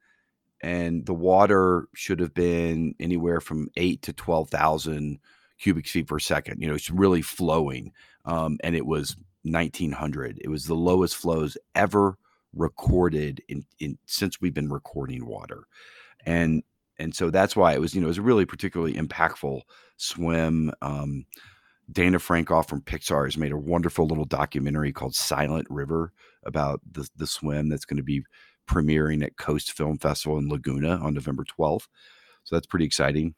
and 0.63 1.05
the 1.05 1.15
water 1.15 1.89
should 1.95 2.21
have 2.21 2.35
been 2.35 2.95
anywhere 2.99 3.41
from 3.41 3.69
eight 3.77 4.03
to 4.03 4.13
12,000 4.13 5.19
cubic 5.59 5.87
feet 5.87 6.07
per 6.07 6.19
second. 6.19 6.61
You 6.61 6.69
know, 6.69 6.75
it's 6.75 6.91
really 6.91 7.23
flowing, 7.23 7.93
um, 8.25 8.59
and 8.63 8.75
it 8.75 8.87
was 8.87 9.17
1900. 9.43 10.41
It 10.43 10.49
was 10.49 10.65
the 10.65 10.75
lowest 10.75 11.17
flows 11.17 11.59
ever 11.75 12.17
recorded 12.55 13.43
in, 13.49 13.65
in 13.81 13.99
since 14.07 14.41
we've 14.41 14.55
been 14.55 14.71
recording 14.71 15.27
water 15.27 15.67
and 16.25 16.63
and 16.99 17.15
so 17.15 17.31
that's 17.31 17.57
why 17.57 17.73
it 17.75 17.81
was 17.81 17.95
you 17.95 18.01
know 18.01 18.07
it 18.07 18.09
was 18.09 18.19
a 18.19 18.23
really 18.23 18.47
particularly 18.47 18.95
impactful 18.95 19.61
swim 19.97 20.73
um 20.83 21.27
dana 21.93 22.19
frankoff 22.19 22.69
from 22.69 22.81
pixar 22.81 23.25
has 23.27 23.37
made 23.37 23.53
a 23.53 23.57
wonderful 23.59 24.07
little 24.07 24.25
documentary 24.25 24.93
called 24.93 25.15
silent 25.15 25.67
river 25.71 26.13
about 26.45 26.81
the 26.91 27.09
the 27.17 27.27
swim 27.27 27.69
that's 27.69 27.85
going 27.85 27.97
to 27.97 28.03
be 28.03 28.23
premiering 28.69 29.23
at 29.23 29.37
coast 29.37 29.73
film 29.73 29.99
festival 29.99 30.39
in 30.39 30.49
laguna 30.49 30.97
on 30.97 31.13
november 31.15 31.45
12th 31.45 31.87
so 32.45 32.57
that's 32.57 32.67
pretty 32.67 32.85
exciting 32.87 33.35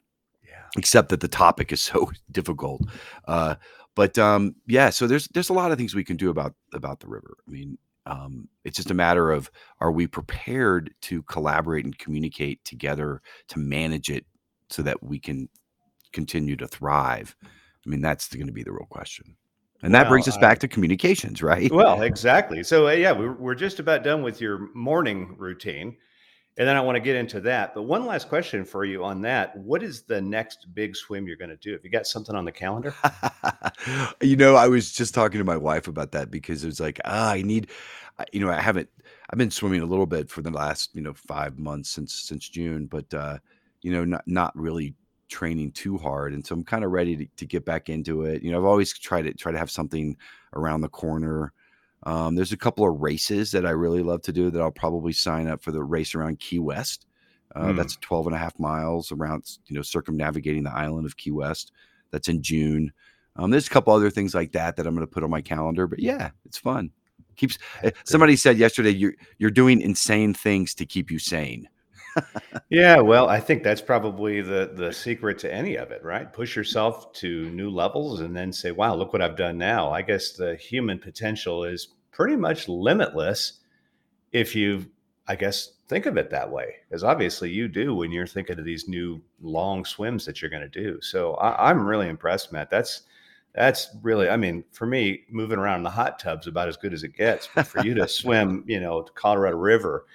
Yeah. 0.47 0.63
except 0.77 1.09
that 1.09 1.19
the 1.21 1.27
topic 1.27 1.71
is 1.71 1.81
so 1.91 2.11
difficult. 2.31 2.81
Uh 3.27 3.55
but 3.95 4.17
um 4.17 4.55
yeah 4.67 4.89
so 4.89 5.07
there's 5.07 5.27
there's 5.29 5.49
a 5.49 5.53
lot 5.53 5.71
of 5.71 5.77
things 5.77 5.95
we 5.95 6.03
can 6.03 6.17
do 6.17 6.29
about 6.29 6.53
about 6.73 6.99
the 6.99 7.07
river. 7.07 7.35
I 7.47 7.51
mean 7.51 7.77
um, 8.05 8.47
it's 8.63 8.77
just 8.77 8.89
a 8.89 8.93
matter 8.93 9.31
of 9.31 9.51
are 9.81 9.91
we 9.91 10.07
prepared 10.07 10.93
to 11.01 11.23
collaborate 11.23 11.83
and 11.83 11.97
communicate 11.99 12.63
together 12.63 13.21
to 13.49 13.59
manage 13.59 14.09
it 14.09 14.25
so 14.69 14.81
that 14.83 15.03
we 15.03 15.19
can 15.19 15.49
continue 16.13 16.55
to 16.55 16.67
thrive 16.69 17.35
i 17.87 17.89
mean 17.89 18.01
that's 18.01 18.27
going 18.35 18.47
to 18.47 18.53
be 18.53 18.63
the 18.63 18.71
real 18.71 18.85
question 18.89 19.37
and 19.83 19.93
that 19.93 20.09
brings 20.09 20.27
us 20.27 20.37
back 20.37 20.57
I- 20.57 20.61
to 20.61 20.67
communications 20.67 21.41
right 21.53 21.71
Well, 21.71 22.01
exactly. 22.01 22.63
So 22.63 22.87
uh, 22.87 22.91
yeah, 22.91 23.11
we're 23.11 23.33
we're 23.33 23.55
just 23.55 23.79
about 23.79 24.03
done 24.03 24.23
with 24.23 24.41
your 24.41 24.69
morning 24.73 25.35
routine, 25.37 25.95
And 26.57 26.67
then 26.67 26.75
I 26.75 26.81
want 26.81 26.95
to 26.95 26.99
get 26.99 27.15
into 27.15 27.39
that. 27.41 27.75
But 27.75 27.83
one 27.83 28.07
last 28.07 28.29
question 28.29 28.65
for 28.65 28.83
you 28.83 29.03
on 29.03 29.21
that. 29.21 29.55
What 29.55 29.83
is 29.83 30.01
the 30.03 30.19
next 30.19 30.65
big 30.73 30.95
swim 30.95 31.27
you're 31.27 31.37
going 31.37 31.51
to 31.51 31.57
do? 31.57 31.73
Have 31.73 31.83
you 31.83 31.91
got 31.91 32.07
something 32.07 32.35
on 32.35 32.45
the 32.45 32.51
calendar? 32.51 32.95
you 34.21 34.35
know, 34.35 34.55
I 34.55 34.67
was 34.67 34.91
just 34.91 35.13
talking 35.13 35.37
to 35.37 35.43
my 35.45 35.57
wife 35.57 35.87
about 35.87 36.11
that 36.13 36.31
because 36.31 36.63
it 36.63 36.67
was 36.67 36.79
like, 36.79 36.99
ah, 37.05 37.31
I 37.33 37.43
need, 37.43 37.69
you 38.33 38.39
know, 38.39 38.49
I 38.49 38.59
haven't, 38.59 38.89
I've 39.29 39.37
been 39.37 39.51
swimming 39.51 39.81
a 39.81 39.85
little 39.85 40.07
bit 40.07 40.31
for 40.31 40.41
the 40.41 40.49
last, 40.49 40.95
you 40.95 41.01
know, 41.01 41.13
five 41.13 41.59
months 41.59 41.91
since, 41.91 42.13
since 42.15 42.49
June, 42.49 42.87
but, 42.87 43.13
uh, 43.13 43.37
you 43.83 43.91
know, 43.91 44.03
not, 44.03 44.27
not 44.27 44.55
really 44.57 44.95
training 45.29 45.71
too 45.71 45.97
hard. 45.97 46.33
And 46.33 46.45
so 46.45 46.55
I'm 46.55 46.63
kind 46.63 46.83
of 46.83 46.91
ready 46.91 47.15
to, 47.15 47.27
to 47.37 47.45
get 47.45 47.65
back 47.65 47.89
into 47.89 48.23
it. 48.23 48.43
You 48.43 48.51
know, 48.51 48.59
I've 48.59 48.65
always 48.65 48.97
tried 48.97 49.23
to 49.23 49.33
try 49.33 49.51
to 49.51 49.57
have 49.57 49.71
something 49.71 50.17
around 50.53 50.81
the 50.81 50.89
corner 50.89 51.53
um, 52.03 52.35
there's 52.35 52.51
a 52.51 52.57
couple 52.57 52.87
of 52.87 53.01
races 53.01 53.51
that 53.51 53.65
I 53.65 53.71
really 53.71 54.03
love 54.03 54.21
to 54.23 54.31
do 54.31 54.51
that 54.51 54.61
I'll 54.61 54.71
probably 54.71 55.13
sign 55.13 55.47
up 55.47 55.61
for 55.61 55.71
the 55.71 55.83
race 55.83 56.13
around 56.15 56.39
Key 56.39 56.59
West. 56.59 57.05
Uh, 57.55 57.67
mm. 57.67 57.77
That's 57.77 57.95
12 57.97 58.27
and 58.27 58.35
a 58.35 58.39
half 58.39 58.57
miles 58.59 59.11
around, 59.11 59.57
you 59.65 59.75
know, 59.75 59.81
circumnavigating 59.81 60.63
the 60.63 60.71
island 60.71 61.05
of 61.05 61.17
Key 61.17 61.31
West. 61.31 61.71
That's 62.11 62.27
in 62.27 62.41
June. 62.41 62.91
Um, 63.35 63.51
there's 63.51 63.67
a 63.67 63.71
couple 63.71 63.93
other 63.93 64.09
things 64.09 64.35
like 64.35 64.51
that 64.53 64.75
that 64.75 64.87
I'm 64.87 64.95
going 64.95 65.05
to 65.05 65.11
put 65.11 65.23
on 65.23 65.29
my 65.29 65.41
calendar, 65.41 65.87
but 65.87 65.99
yeah, 65.99 66.31
it's 66.45 66.57
fun. 66.57 66.91
Keeps 67.35 67.57
eh, 67.83 67.91
somebody 68.03 68.35
said 68.35 68.57
yesterday 68.57 68.89
you're 68.89 69.13
you're 69.37 69.51
doing 69.51 69.79
insane 69.79 70.33
things 70.33 70.73
to 70.75 70.85
keep 70.85 71.11
you 71.11 71.19
sane. 71.19 71.69
Yeah, 72.69 72.99
well, 72.99 73.29
I 73.29 73.39
think 73.39 73.63
that's 73.63 73.81
probably 73.81 74.41
the 74.41 74.71
the 74.73 74.91
secret 74.91 75.39
to 75.39 75.53
any 75.53 75.75
of 75.75 75.91
it, 75.91 76.03
right? 76.03 76.31
Push 76.31 76.55
yourself 76.55 77.11
to 77.13 77.49
new 77.51 77.69
levels 77.69 78.21
and 78.21 78.35
then 78.35 78.51
say, 78.51 78.71
"Wow, 78.71 78.95
look 78.95 79.13
what 79.13 79.21
I've 79.21 79.37
done 79.37 79.57
now." 79.57 79.91
I 79.91 80.01
guess 80.01 80.33
the 80.33 80.55
human 80.55 80.99
potential 80.99 81.63
is 81.63 81.89
pretty 82.11 82.35
much 82.35 82.67
limitless 82.67 83.59
if 84.31 84.55
you 84.55 84.85
I 85.27 85.35
guess 85.35 85.73
think 85.87 86.05
of 86.05 86.17
it 86.17 86.29
that 86.29 86.49
way, 86.49 86.75
because 86.87 87.03
obviously 87.03 87.49
you 87.49 87.67
do 87.67 87.93
when 87.93 88.11
you're 88.11 88.27
thinking 88.27 88.59
of 88.59 88.65
these 88.65 88.87
new 88.87 89.21
long 89.41 89.83
swims 89.83 90.25
that 90.25 90.41
you're 90.41 90.51
going 90.51 90.69
to 90.69 90.81
do. 90.81 90.99
So 91.01 91.33
I, 91.35 91.69
am 91.69 91.85
really 91.85 92.07
impressed, 92.07 92.53
Matt. 92.53 92.69
That's 92.69 93.03
that's 93.53 93.89
really, 94.03 94.29
I 94.29 94.37
mean, 94.37 94.63
for 94.71 94.85
me, 94.85 95.23
moving 95.29 95.57
around 95.57 95.77
in 95.77 95.83
the 95.83 95.89
hot 95.89 96.19
tub's 96.19 96.47
about 96.47 96.69
as 96.69 96.77
good 96.77 96.93
as 96.93 97.03
it 97.03 97.15
gets. 97.15 97.49
But 97.53 97.67
for 97.67 97.83
you 97.83 97.93
to 97.95 98.07
swim, 98.07 98.63
you 98.67 98.79
know, 98.79 99.01
Colorado 99.15 99.57
River 99.57 100.05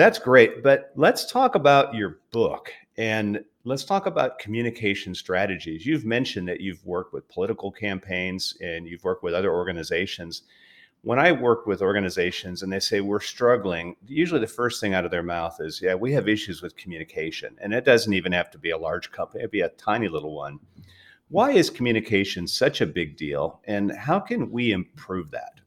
that's 0.00 0.18
great. 0.18 0.62
But 0.62 0.92
let's 0.96 1.30
talk 1.30 1.54
about 1.54 1.94
your 1.94 2.20
book 2.32 2.72
and 2.96 3.44
let's 3.64 3.84
talk 3.84 4.06
about 4.06 4.38
communication 4.38 5.14
strategies. 5.14 5.84
You've 5.84 6.06
mentioned 6.06 6.48
that 6.48 6.60
you've 6.60 6.84
worked 6.86 7.12
with 7.12 7.28
political 7.28 7.70
campaigns 7.70 8.56
and 8.62 8.86
you've 8.86 9.04
worked 9.04 9.22
with 9.22 9.34
other 9.34 9.52
organizations. 9.52 10.42
When 11.02 11.18
I 11.18 11.32
work 11.32 11.66
with 11.66 11.82
organizations 11.82 12.62
and 12.62 12.72
they 12.72 12.80
say 12.80 13.00
we're 13.00 13.20
struggling, 13.20 13.96
usually 14.06 14.40
the 14.40 14.46
first 14.46 14.80
thing 14.80 14.94
out 14.94 15.04
of 15.04 15.10
their 15.10 15.22
mouth 15.22 15.56
is, 15.60 15.80
Yeah, 15.82 15.94
we 15.94 16.12
have 16.12 16.28
issues 16.28 16.62
with 16.62 16.76
communication. 16.76 17.56
And 17.60 17.74
it 17.74 17.84
doesn't 17.84 18.12
even 18.14 18.32
have 18.32 18.50
to 18.52 18.58
be 18.58 18.70
a 18.70 18.78
large 18.78 19.10
company, 19.12 19.40
it'd 19.42 19.50
be 19.50 19.60
a 19.60 19.68
tiny 19.70 20.08
little 20.08 20.34
one. 20.34 20.60
Why 21.28 21.52
is 21.52 21.70
communication 21.70 22.46
such 22.46 22.80
a 22.80 22.86
big 22.86 23.16
deal? 23.16 23.60
And 23.64 23.92
how 23.92 24.18
can 24.18 24.50
we 24.50 24.72
improve 24.72 25.30
that? 25.30 25.60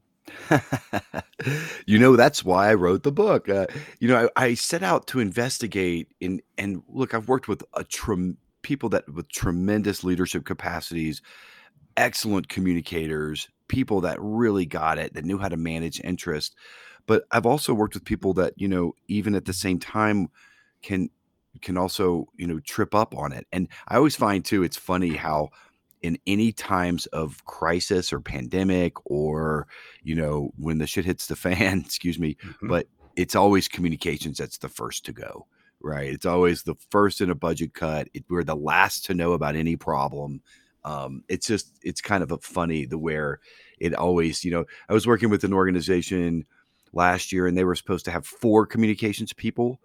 you 1.86 1.98
know, 1.98 2.16
that's 2.16 2.44
why 2.44 2.70
I 2.70 2.74
wrote 2.74 3.02
the 3.02 3.12
book. 3.12 3.48
Uh, 3.48 3.66
you 4.00 4.08
know, 4.08 4.28
I, 4.36 4.44
I, 4.44 4.54
set 4.54 4.82
out 4.82 5.06
to 5.08 5.20
investigate 5.20 6.08
in, 6.20 6.40
and 6.56 6.82
look, 6.88 7.14
I've 7.14 7.28
worked 7.28 7.48
with 7.48 7.62
a 7.74 7.84
trem- 7.84 8.38
people 8.62 8.88
that 8.90 9.08
with 9.12 9.28
tremendous 9.30 10.02
leadership 10.02 10.44
capacities, 10.44 11.20
excellent 11.96 12.48
communicators, 12.48 13.48
people 13.68 14.00
that 14.02 14.16
really 14.20 14.66
got 14.66 14.98
it, 14.98 15.14
that 15.14 15.24
knew 15.24 15.38
how 15.38 15.48
to 15.48 15.56
manage 15.56 16.00
interest. 16.02 16.54
But 17.06 17.24
I've 17.30 17.46
also 17.46 17.74
worked 17.74 17.94
with 17.94 18.04
people 18.04 18.34
that, 18.34 18.54
you 18.56 18.68
know, 18.68 18.94
even 19.08 19.34
at 19.34 19.44
the 19.44 19.52
same 19.52 19.78
time 19.78 20.28
can 20.82 21.10
can 21.60 21.76
also, 21.76 22.26
you 22.36 22.46
know, 22.46 22.58
trip 22.60 22.94
up 22.94 23.16
on 23.16 23.32
it. 23.32 23.46
And 23.52 23.68
I 23.86 23.96
always 23.96 24.16
find 24.16 24.44
too, 24.44 24.64
it's 24.64 24.76
funny 24.76 25.14
how 25.14 25.50
in 26.04 26.18
any 26.26 26.52
times 26.52 27.06
of 27.06 27.42
crisis 27.46 28.12
or 28.12 28.20
pandemic 28.20 28.92
or 29.10 29.66
you 30.02 30.14
know 30.14 30.52
when 30.58 30.76
the 30.76 30.86
shit 30.86 31.06
hits 31.06 31.26
the 31.26 31.36
fan 31.44 31.80
excuse 31.80 32.18
me 32.18 32.34
mm-hmm. 32.34 32.68
but 32.68 32.86
it's 33.16 33.34
always 33.34 33.68
communications 33.68 34.36
that's 34.36 34.58
the 34.58 34.68
first 34.68 35.06
to 35.06 35.12
go 35.12 35.46
right 35.80 36.12
it's 36.12 36.26
always 36.26 36.62
the 36.62 36.74
first 36.90 37.22
in 37.22 37.30
a 37.30 37.34
budget 37.34 37.72
cut 37.72 38.06
it, 38.12 38.22
we're 38.28 38.44
the 38.44 38.54
last 38.54 39.06
to 39.06 39.14
know 39.14 39.32
about 39.32 39.56
any 39.56 39.76
problem 39.76 40.42
um, 40.84 41.24
it's 41.30 41.46
just 41.46 41.78
it's 41.82 42.02
kind 42.02 42.22
of 42.22 42.30
a 42.30 42.36
funny 42.36 42.84
the 42.84 42.98
where 42.98 43.40
it 43.80 43.94
always 43.94 44.44
you 44.44 44.50
know 44.50 44.66
i 44.90 44.92
was 44.92 45.06
working 45.06 45.30
with 45.30 45.42
an 45.42 45.54
organization 45.54 46.44
last 46.92 47.32
year 47.32 47.46
and 47.46 47.56
they 47.56 47.64
were 47.64 47.74
supposed 47.74 48.04
to 48.04 48.10
have 48.10 48.26
four 48.26 48.66
communications 48.66 49.32
people 49.32 49.80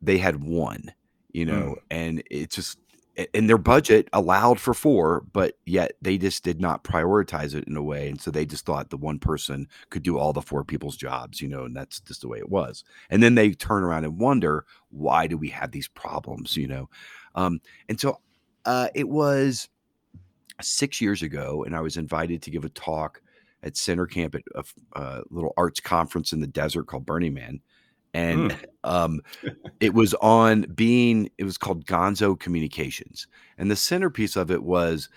they 0.00 0.16
had 0.16 0.42
one 0.42 0.90
you 1.32 1.44
know 1.44 1.76
mm. 1.76 1.82
and 1.90 2.22
it's 2.30 2.56
just 2.56 2.78
and 3.34 3.48
their 3.48 3.58
budget 3.58 4.08
allowed 4.12 4.60
for 4.60 4.72
four, 4.72 5.24
but 5.32 5.58
yet 5.66 5.92
they 6.00 6.18
just 6.18 6.44
did 6.44 6.60
not 6.60 6.84
prioritize 6.84 7.54
it 7.54 7.64
in 7.66 7.76
a 7.76 7.82
way. 7.82 8.08
And 8.08 8.20
so 8.20 8.30
they 8.30 8.46
just 8.46 8.64
thought 8.64 8.90
the 8.90 8.96
one 8.96 9.18
person 9.18 9.66
could 9.90 10.04
do 10.04 10.18
all 10.18 10.32
the 10.32 10.42
four 10.42 10.64
people's 10.64 10.96
jobs, 10.96 11.40
you 11.40 11.48
know, 11.48 11.64
and 11.64 11.74
that's 11.74 12.00
just 12.00 12.20
the 12.20 12.28
way 12.28 12.38
it 12.38 12.48
was. 12.48 12.84
And 13.10 13.22
then 13.22 13.34
they 13.34 13.50
turn 13.50 13.82
around 13.82 14.04
and 14.04 14.18
wonder, 14.18 14.64
why 14.90 15.26
do 15.26 15.36
we 15.36 15.48
have 15.48 15.72
these 15.72 15.88
problems, 15.88 16.56
you 16.56 16.68
know? 16.68 16.88
Um, 17.34 17.60
and 17.88 17.98
so 17.98 18.20
uh, 18.64 18.88
it 18.94 19.08
was 19.08 19.68
six 20.60 21.00
years 21.00 21.22
ago, 21.22 21.64
and 21.64 21.74
I 21.74 21.80
was 21.80 21.96
invited 21.96 22.42
to 22.42 22.50
give 22.50 22.64
a 22.64 22.70
talk 22.70 23.20
at 23.64 23.76
Center 23.76 24.06
Camp 24.06 24.36
at 24.36 24.42
a, 24.54 24.64
a 24.92 25.22
little 25.30 25.54
arts 25.56 25.80
conference 25.80 26.32
in 26.32 26.40
the 26.40 26.46
desert 26.46 26.86
called 26.86 27.06
Burning 27.06 27.34
Man 27.34 27.60
and 28.14 28.50
mm. 28.50 28.64
um, 28.84 29.20
it 29.80 29.94
was 29.94 30.14
on 30.14 30.62
being 30.74 31.30
it 31.38 31.44
was 31.44 31.58
called 31.58 31.86
gonzo 31.86 32.38
communications 32.38 33.26
and 33.56 33.70
the 33.70 33.76
centerpiece 33.76 34.36
of 34.36 34.50
it 34.50 34.62
was 34.62 35.08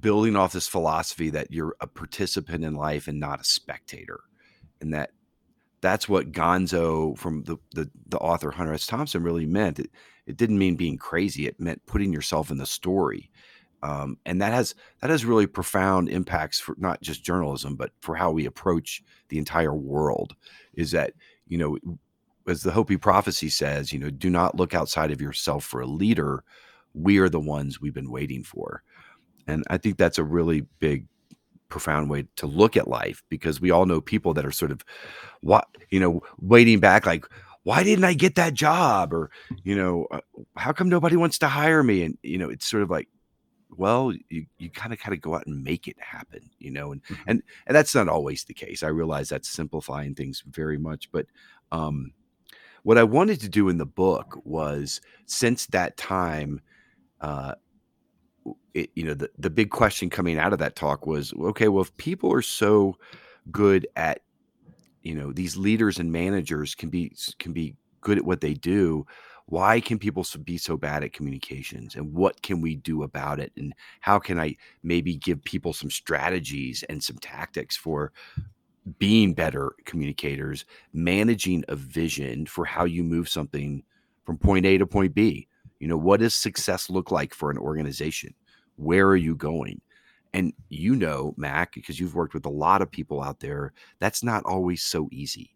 building 0.00 0.36
off 0.36 0.52
this 0.52 0.68
philosophy 0.68 1.30
that 1.30 1.50
you're 1.50 1.76
a 1.80 1.86
participant 1.86 2.64
in 2.64 2.74
life 2.74 3.08
and 3.08 3.18
not 3.18 3.40
a 3.40 3.44
spectator 3.44 4.20
and 4.80 4.94
that 4.94 5.10
that's 5.80 6.08
what 6.08 6.32
gonzo 6.32 7.16
from 7.16 7.42
the 7.44 7.56
the, 7.74 7.90
the 8.08 8.18
author 8.18 8.50
hunter 8.50 8.74
s 8.74 8.86
thompson 8.86 9.22
really 9.22 9.46
meant 9.46 9.78
it, 9.78 9.90
it 10.26 10.36
didn't 10.36 10.58
mean 10.58 10.76
being 10.76 10.98
crazy 10.98 11.46
it 11.46 11.58
meant 11.58 11.84
putting 11.86 12.12
yourself 12.12 12.50
in 12.50 12.58
the 12.58 12.66
story 12.66 13.30
um, 13.82 14.18
and 14.26 14.42
that 14.42 14.52
has 14.52 14.74
that 15.00 15.10
has 15.10 15.24
really 15.24 15.46
profound 15.46 16.08
impacts 16.10 16.60
for 16.60 16.74
not 16.78 17.00
just 17.00 17.24
journalism 17.24 17.76
but 17.76 17.90
for 18.00 18.14
how 18.14 18.30
we 18.30 18.46
approach 18.46 19.02
the 19.28 19.38
entire 19.38 19.74
world 19.74 20.34
is 20.74 20.90
that 20.90 21.14
you 21.46 21.58
know 21.58 21.78
as 22.48 22.62
the 22.62 22.72
Hopi 22.72 22.96
prophecy 22.96 23.48
says, 23.48 23.92
you 23.92 23.98
know, 23.98 24.10
do 24.10 24.30
not 24.30 24.56
look 24.56 24.74
outside 24.74 25.10
of 25.10 25.20
yourself 25.20 25.64
for 25.64 25.80
a 25.80 25.86
leader. 25.86 26.44
We 26.94 27.18
are 27.18 27.28
the 27.28 27.40
ones 27.40 27.80
we've 27.80 27.94
been 27.94 28.10
waiting 28.10 28.42
for. 28.42 28.82
And 29.46 29.64
I 29.70 29.78
think 29.78 29.96
that's 29.96 30.18
a 30.18 30.24
really 30.24 30.62
big, 30.78 31.06
profound 31.68 32.10
way 32.10 32.26
to 32.34 32.46
look 32.46 32.76
at 32.76 32.88
life 32.88 33.22
because 33.28 33.60
we 33.60 33.70
all 33.70 33.86
know 33.86 34.00
people 34.00 34.34
that 34.34 34.44
are 34.44 34.50
sort 34.50 34.72
of 34.72 34.84
what, 35.40 35.68
you 35.90 36.00
know, 36.00 36.20
waiting 36.40 36.80
back 36.80 37.06
like, 37.06 37.24
why 37.62 37.84
didn't 37.84 38.04
I 38.04 38.14
get 38.14 38.34
that 38.34 38.54
job? 38.54 39.12
Or, 39.12 39.30
you 39.62 39.76
know, 39.76 40.06
uh, 40.10 40.20
how 40.56 40.72
come 40.72 40.88
nobody 40.88 41.16
wants 41.16 41.38
to 41.38 41.46
hire 41.46 41.82
me? 41.82 42.02
And, 42.02 42.18
you 42.22 42.38
know, 42.38 42.50
it's 42.50 42.68
sort 42.68 42.82
of 42.82 42.90
like, 42.90 43.08
well, 43.76 44.12
you, 44.28 44.46
you 44.58 44.68
kind 44.68 44.92
of 44.92 44.98
kind 44.98 45.14
of 45.14 45.20
go 45.20 45.36
out 45.36 45.46
and 45.46 45.62
make 45.62 45.86
it 45.86 45.96
happen, 46.00 46.50
you 46.58 46.72
know, 46.72 46.90
and, 46.90 47.04
mm-hmm. 47.04 47.22
and, 47.28 47.42
and 47.66 47.76
that's 47.76 47.94
not 47.94 48.08
always 48.08 48.42
the 48.44 48.54
case. 48.54 48.82
I 48.82 48.88
realize 48.88 49.28
that's 49.28 49.48
simplifying 49.48 50.14
things 50.14 50.42
very 50.48 50.78
much, 50.78 51.12
but, 51.12 51.26
um, 51.70 52.12
what 52.82 52.98
I 52.98 53.04
wanted 53.04 53.40
to 53.40 53.48
do 53.48 53.68
in 53.68 53.78
the 53.78 53.86
book 53.86 54.40
was 54.44 55.00
since 55.26 55.66
that 55.66 55.96
time, 55.96 56.60
uh, 57.20 57.54
it, 58.74 58.90
you 58.94 59.04
know, 59.04 59.14
the, 59.14 59.30
the 59.38 59.50
big 59.50 59.70
question 59.70 60.10
coming 60.10 60.38
out 60.38 60.52
of 60.52 60.58
that 60.60 60.76
talk 60.76 61.06
was, 61.06 61.32
okay, 61.34 61.68
well, 61.68 61.82
if 61.82 61.96
people 61.96 62.32
are 62.32 62.42
so 62.42 62.96
good 63.50 63.86
at, 63.96 64.22
you 65.02 65.14
know, 65.14 65.32
these 65.32 65.56
leaders 65.56 65.98
and 65.98 66.12
managers 66.12 66.74
can 66.74 66.88
be 66.88 67.12
can 67.38 67.52
be 67.52 67.74
good 68.00 68.18
at 68.18 68.24
what 68.24 68.40
they 68.40 68.54
do, 68.54 69.06
why 69.46 69.80
can 69.80 69.98
people 69.98 70.24
be 70.44 70.56
so 70.56 70.76
bad 70.76 71.02
at 71.02 71.12
communications? 71.12 71.96
And 71.96 72.14
what 72.14 72.40
can 72.42 72.60
we 72.60 72.76
do 72.76 73.02
about 73.02 73.40
it? 73.40 73.52
And 73.56 73.74
how 74.00 74.18
can 74.18 74.38
i 74.38 74.56
maybe 74.82 75.16
give 75.16 75.42
people 75.42 75.72
some 75.72 75.90
strategies 75.90 76.84
and 76.88 77.02
some 77.02 77.18
tactics 77.18 77.76
for 77.76 78.12
being 78.98 79.34
better 79.34 79.72
communicators, 79.84 80.64
managing 80.92 81.64
a 81.68 81.76
vision 81.76 82.46
for 82.46 82.64
how 82.64 82.84
you 82.84 83.02
move 83.02 83.28
something 83.28 83.82
from 84.24 84.38
point 84.38 84.66
A 84.66 84.78
to 84.78 84.86
point 84.86 85.14
B. 85.14 85.48
You 85.78 85.88
know, 85.88 85.96
what 85.96 86.20
does 86.20 86.34
success 86.34 86.90
look 86.90 87.10
like 87.10 87.34
for 87.34 87.50
an 87.50 87.58
organization? 87.58 88.34
Where 88.76 89.06
are 89.08 89.16
you 89.16 89.34
going? 89.34 89.80
And 90.32 90.52
you 90.68 90.94
know, 90.94 91.34
Mac, 91.36 91.74
because 91.74 91.98
you've 91.98 92.14
worked 92.14 92.34
with 92.34 92.46
a 92.46 92.50
lot 92.50 92.82
of 92.82 92.90
people 92.90 93.22
out 93.22 93.40
there, 93.40 93.72
that's 93.98 94.22
not 94.22 94.44
always 94.44 94.82
so 94.82 95.08
easy. 95.10 95.54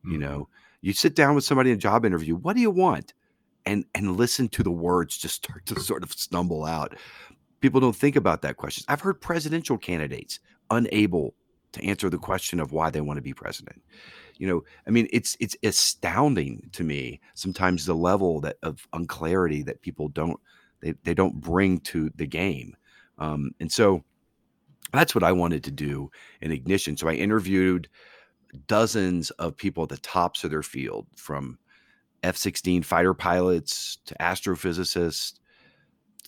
Mm-hmm. 0.00 0.12
You 0.12 0.18
know, 0.18 0.48
you 0.80 0.92
sit 0.92 1.14
down 1.14 1.34
with 1.34 1.44
somebody 1.44 1.70
in 1.70 1.76
a 1.76 1.80
job 1.80 2.04
interview, 2.04 2.34
what 2.34 2.56
do 2.56 2.62
you 2.62 2.70
want? 2.70 3.14
And 3.66 3.84
and 3.94 4.16
listen 4.16 4.48
to 4.48 4.62
the 4.62 4.70
words 4.70 5.18
just 5.18 5.36
start 5.36 5.66
to 5.66 5.80
sort 5.80 6.02
of 6.02 6.12
stumble 6.12 6.64
out. 6.64 6.96
People 7.60 7.80
don't 7.80 7.96
think 7.96 8.16
about 8.16 8.42
that 8.42 8.56
question. 8.56 8.84
I've 8.88 9.00
heard 9.00 9.20
presidential 9.20 9.76
candidates 9.76 10.40
unable 10.70 11.34
to 11.72 11.84
answer 11.84 12.08
the 12.08 12.18
question 12.18 12.60
of 12.60 12.72
why 12.72 12.90
they 12.90 13.00
want 13.00 13.18
to 13.18 13.22
be 13.22 13.34
president. 13.34 13.82
You 14.38 14.46
know, 14.46 14.64
I 14.86 14.90
mean, 14.90 15.08
it's 15.12 15.36
it's 15.40 15.56
astounding 15.62 16.68
to 16.72 16.84
me 16.84 17.20
sometimes 17.34 17.84
the 17.84 17.94
level 17.94 18.40
that 18.42 18.56
of 18.62 18.86
unclarity 18.92 19.62
that 19.64 19.82
people 19.82 20.08
don't 20.08 20.38
they, 20.80 20.94
they 21.02 21.14
don't 21.14 21.40
bring 21.40 21.80
to 21.80 22.10
the 22.14 22.26
game. 22.26 22.76
Um, 23.18 23.50
and 23.58 23.70
so 23.70 24.04
that's 24.92 25.14
what 25.14 25.24
I 25.24 25.32
wanted 25.32 25.64
to 25.64 25.70
do 25.70 26.10
in 26.40 26.52
Ignition. 26.52 26.96
So 26.96 27.08
I 27.08 27.14
interviewed 27.14 27.88
dozens 28.66 29.30
of 29.32 29.56
people 29.56 29.82
at 29.82 29.88
the 29.88 29.98
tops 29.98 30.44
of 30.44 30.50
their 30.50 30.62
field 30.62 31.06
from 31.16 31.58
F 32.22 32.36
16 32.36 32.82
fighter 32.82 33.14
pilots 33.14 33.98
to 34.06 34.14
astrophysicists, 34.20 35.34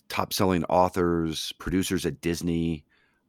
top 0.09 0.33
selling 0.33 0.63
authors, 0.65 1.53
producers 1.59 2.05
at 2.05 2.21
Disney, 2.21 2.85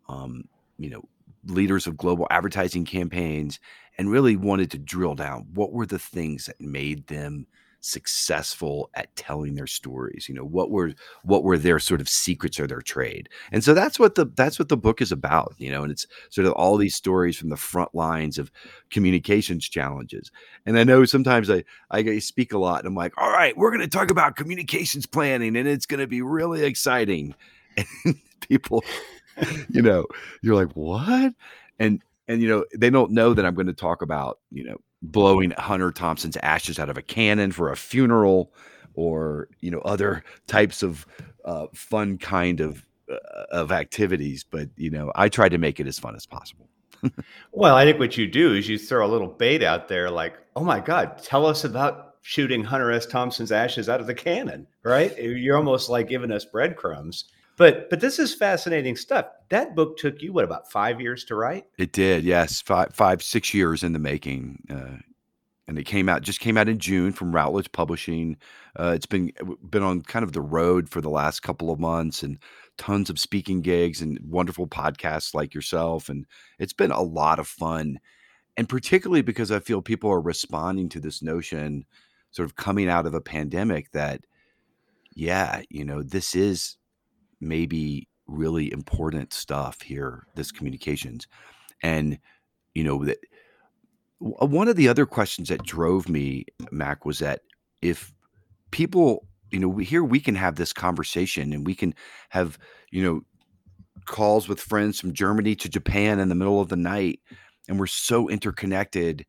um, 0.08 0.44
you 0.78 0.90
know, 0.90 1.02
leaders 1.46 1.86
of 1.86 1.96
global 1.96 2.26
advertising 2.30 2.84
campaigns, 2.84 3.58
and 3.98 4.10
really 4.10 4.36
wanted 4.36 4.70
to 4.70 4.78
drill 4.78 5.14
down 5.14 5.46
what 5.54 5.72
were 5.72 5.86
the 5.86 5.98
things 5.98 6.46
that 6.46 6.60
made 6.60 7.06
them 7.08 7.46
successful 7.84 8.88
at 8.94 9.14
telling 9.16 9.54
their 9.54 9.66
stories? 9.66 10.28
You 10.28 10.34
know 10.34 10.44
what 10.44 10.70
were 10.70 10.92
what 11.24 11.42
were 11.42 11.58
their 11.58 11.78
sort 11.78 12.00
of 12.00 12.08
secrets 12.08 12.58
or 12.58 12.66
their 12.66 12.80
trade? 12.80 13.28
And 13.50 13.62
so 13.62 13.74
that's 13.74 13.98
what 13.98 14.14
the 14.14 14.26
that's 14.36 14.58
what 14.58 14.68
the 14.68 14.76
book 14.76 15.02
is 15.02 15.12
about 15.12 15.54
you 15.58 15.70
know 15.70 15.82
and 15.82 15.92
it's 15.92 16.06
sort 16.30 16.46
of 16.46 16.52
all 16.54 16.76
these 16.76 16.94
stories 16.94 17.36
from 17.36 17.50
the 17.50 17.56
front 17.56 17.94
lines 17.94 18.38
of 18.38 18.50
communications 18.90 19.68
challenges. 19.68 20.30
And 20.64 20.78
i 20.78 20.84
know 20.84 21.04
sometimes 21.04 21.50
i 21.50 21.64
i 21.90 22.18
speak 22.18 22.52
a 22.52 22.58
lot 22.58 22.78
and 22.78 22.88
i'm 22.88 22.94
like 22.94 23.12
all 23.20 23.30
right 23.30 23.56
we're 23.56 23.70
going 23.70 23.82
to 23.82 23.88
talk 23.88 24.10
about 24.10 24.36
communications 24.36 25.06
planning 25.06 25.56
and 25.56 25.68
it's 25.68 25.86
going 25.86 26.00
to 26.00 26.06
be 26.06 26.22
really 26.22 26.64
exciting. 26.64 27.34
And 28.04 28.16
people 28.40 28.84
you 29.68 29.82
know 29.82 30.06
you're 30.42 30.54
like 30.54 30.72
what? 30.74 31.34
And 31.78 32.02
and 32.28 32.40
you 32.40 32.48
know 32.48 32.64
they 32.76 32.90
don't 32.90 33.10
know 33.10 33.34
that 33.34 33.44
i'm 33.44 33.54
going 33.54 33.66
to 33.66 33.72
talk 33.72 34.00
about 34.00 34.38
you 34.50 34.64
know 34.64 34.76
blowing 35.02 35.50
Hunter 35.50 35.90
Thompson's 35.90 36.36
ashes 36.38 36.78
out 36.78 36.88
of 36.88 36.96
a 36.96 37.02
cannon 37.02 37.50
for 37.52 37.70
a 37.70 37.76
funeral 37.76 38.52
or 38.94 39.48
you 39.60 39.70
know 39.70 39.80
other 39.80 40.22
types 40.46 40.82
of 40.82 41.06
uh, 41.44 41.66
fun 41.74 42.18
kind 42.18 42.60
of 42.60 42.86
uh, 43.10 43.44
of 43.50 43.72
activities 43.72 44.44
but 44.48 44.68
you 44.76 44.90
know 44.90 45.12
I 45.14 45.28
try 45.28 45.48
to 45.48 45.58
make 45.58 45.80
it 45.80 45.86
as 45.86 45.98
fun 45.98 46.14
as 46.14 46.26
possible. 46.26 46.68
Well 47.50 47.74
I 47.74 47.84
think 47.84 47.98
what 47.98 48.16
you 48.16 48.28
do 48.28 48.54
is 48.54 48.68
you 48.68 48.78
throw 48.78 49.04
a 49.04 49.10
little 49.10 49.28
bait 49.28 49.62
out 49.62 49.88
there 49.88 50.08
like 50.08 50.34
oh 50.54 50.64
my 50.64 50.78
god 50.78 51.20
tell 51.20 51.46
us 51.46 51.64
about 51.64 52.14
shooting 52.22 52.62
Hunter 52.62 52.92
S. 52.92 53.06
Thompson's 53.06 53.50
ashes 53.50 53.88
out 53.88 54.00
of 54.00 54.06
the 54.06 54.14
cannon 54.14 54.68
right? 54.84 55.16
You're 55.18 55.56
almost 55.56 55.90
like 55.90 56.08
giving 56.08 56.30
us 56.30 56.44
breadcrumbs 56.44 57.24
but 57.62 57.88
but 57.90 58.00
this 58.00 58.18
is 58.18 58.34
fascinating 58.34 58.96
stuff. 58.96 59.26
That 59.50 59.76
book 59.76 59.96
took 59.96 60.20
you 60.20 60.32
what 60.32 60.42
about 60.42 60.68
five 60.68 61.00
years 61.00 61.22
to 61.26 61.36
write? 61.36 61.66
It 61.78 61.92
did, 61.92 62.24
yes, 62.24 62.60
five 62.60 62.92
five 62.92 63.22
six 63.22 63.54
years 63.54 63.84
in 63.84 63.92
the 63.92 64.00
making. 64.00 64.64
Uh, 64.68 64.96
and 65.68 65.78
it 65.78 65.84
came 65.84 66.08
out 66.08 66.22
just 66.22 66.40
came 66.40 66.56
out 66.56 66.68
in 66.68 66.80
June 66.80 67.12
from 67.12 67.32
Routledge 67.32 67.70
Publishing. 67.70 68.36
Uh, 68.76 68.92
it's 68.96 69.06
been 69.06 69.30
been 69.70 69.84
on 69.84 70.02
kind 70.02 70.24
of 70.24 70.32
the 70.32 70.40
road 70.40 70.88
for 70.88 71.00
the 71.00 71.08
last 71.08 71.44
couple 71.44 71.70
of 71.70 71.78
months 71.78 72.24
and 72.24 72.36
tons 72.78 73.08
of 73.08 73.20
speaking 73.20 73.60
gigs 73.60 74.02
and 74.02 74.18
wonderful 74.26 74.66
podcasts 74.66 75.32
like 75.32 75.54
yourself 75.54 76.08
and 76.08 76.26
it's 76.58 76.72
been 76.72 76.90
a 76.90 77.02
lot 77.02 77.38
of 77.38 77.46
fun 77.46 78.00
and 78.56 78.68
particularly 78.68 79.22
because 79.22 79.52
I 79.52 79.60
feel 79.60 79.82
people 79.82 80.10
are 80.10 80.22
responding 80.22 80.88
to 80.88 80.98
this 80.98 81.22
notion 81.22 81.84
sort 82.32 82.46
of 82.46 82.56
coming 82.56 82.88
out 82.88 83.06
of 83.06 83.14
a 83.14 83.20
pandemic 83.20 83.92
that 83.92 84.24
yeah, 85.14 85.62
you 85.68 85.84
know, 85.84 86.02
this 86.02 86.34
is 86.34 86.76
maybe 87.42 88.08
really 88.26 88.72
important 88.72 89.32
stuff 89.32 89.82
here 89.82 90.26
this 90.36 90.52
communications. 90.52 91.26
And 91.82 92.18
you 92.74 92.84
know 92.84 93.04
that 93.04 93.18
uh, 94.40 94.46
one 94.46 94.68
of 94.68 94.76
the 94.76 94.88
other 94.88 95.06
questions 95.06 95.48
that 95.48 95.64
drove 95.64 96.08
me 96.08 96.44
mac 96.70 97.04
was 97.04 97.18
that 97.18 97.40
if 97.80 98.12
people 98.70 99.26
you 99.50 99.58
know 99.58 99.76
here 99.76 100.04
we 100.04 100.20
can 100.20 100.34
have 100.34 100.56
this 100.56 100.72
conversation 100.72 101.52
and 101.52 101.66
we 101.66 101.74
can 101.74 101.94
have 102.30 102.58
you 102.90 103.02
know 103.02 103.20
calls 104.06 104.48
with 104.48 104.60
friends 104.60 105.00
from 105.00 105.12
germany 105.12 105.54
to 105.54 105.68
japan 105.68 106.18
in 106.18 106.28
the 106.28 106.34
middle 106.34 106.60
of 106.60 106.68
the 106.68 106.76
night 106.76 107.20
and 107.68 107.78
we're 107.78 107.86
so 107.86 108.28
interconnected 108.28 109.24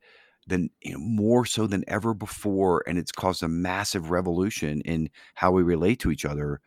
than 0.47 0.69
you 0.81 0.91
know, 0.91 0.99
more 0.99 1.45
so 1.45 1.67
than 1.67 1.83
ever 1.87 2.13
before 2.13 2.83
and 2.87 2.97
it's 2.97 3.11
caused 3.11 3.43
a 3.43 3.47
massive 3.47 4.09
revolution 4.09 4.81
in 4.81 5.09
how 5.35 5.51
we 5.51 5.63
relate 5.63 5.99
to 5.99 6.11
each 6.11 6.25
other 6.25 6.59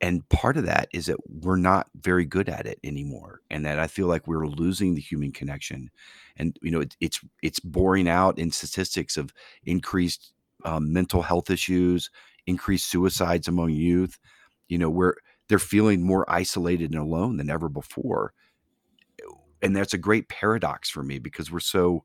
and 0.00 0.28
part 0.28 0.56
of 0.56 0.64
that 0.66 0.88
is 0.92 1.06
that 1.06 1.16
we're 1.28 1.56
not 1.56 1.88
very 2.00 2.24
good 2.24 2.48
at 2.48 2.66
it 2.66 2.78
anymore 2.84 3.40
and 3.50 3.64
that 3.64 3.78
i 3.78 3.86
feel 3.86 4.06
like 4.06 4.26
we're 4.26 4.46
losing 4.46 4.94
the 4.94 5.00
human 5.00 5.32
connection 5.32 5.90
and 6.36 6.56
you 6.62 6.70
know 6.70 6.80
it, 6.80 6.96
it's 7.00 7.20
it's 7.42 7.60
boring 7.60 8.08
out 8.08 8.38
in 8.38 8.50
statistics 8.50 9.16
of 9.16 9.32
increased 9.64 10.32
um, 10.64 10.92
mental 10.92 11.22
health 11.22 11.50
issues 11.50 12.10
increased 12.46 12.90
suicides 12.90 13.48
among 13.48 13.70
youth 13.70 14.18
you 14.68 14.78
know 14.78 14.90
where 14.90 15.16
they're 15.48 15.58
feeling 15.58 16.02
more 16.02 16.30
isolated 16.30 16.92
and 16.92 17.00
alone 17.00 17.36
than 17.36 17.50
ever 17.50 17.68
before 17.68 18.32
and 19.62 19.74
that's 19.74 19.94
a 19.94 19.98
great 19.98 20.28
paradox 20.28 20.88
for 20.88 21.02
me 21.02 21.18
because 21.18 21.50
we're 21.50 21.60
so 21.60 22.04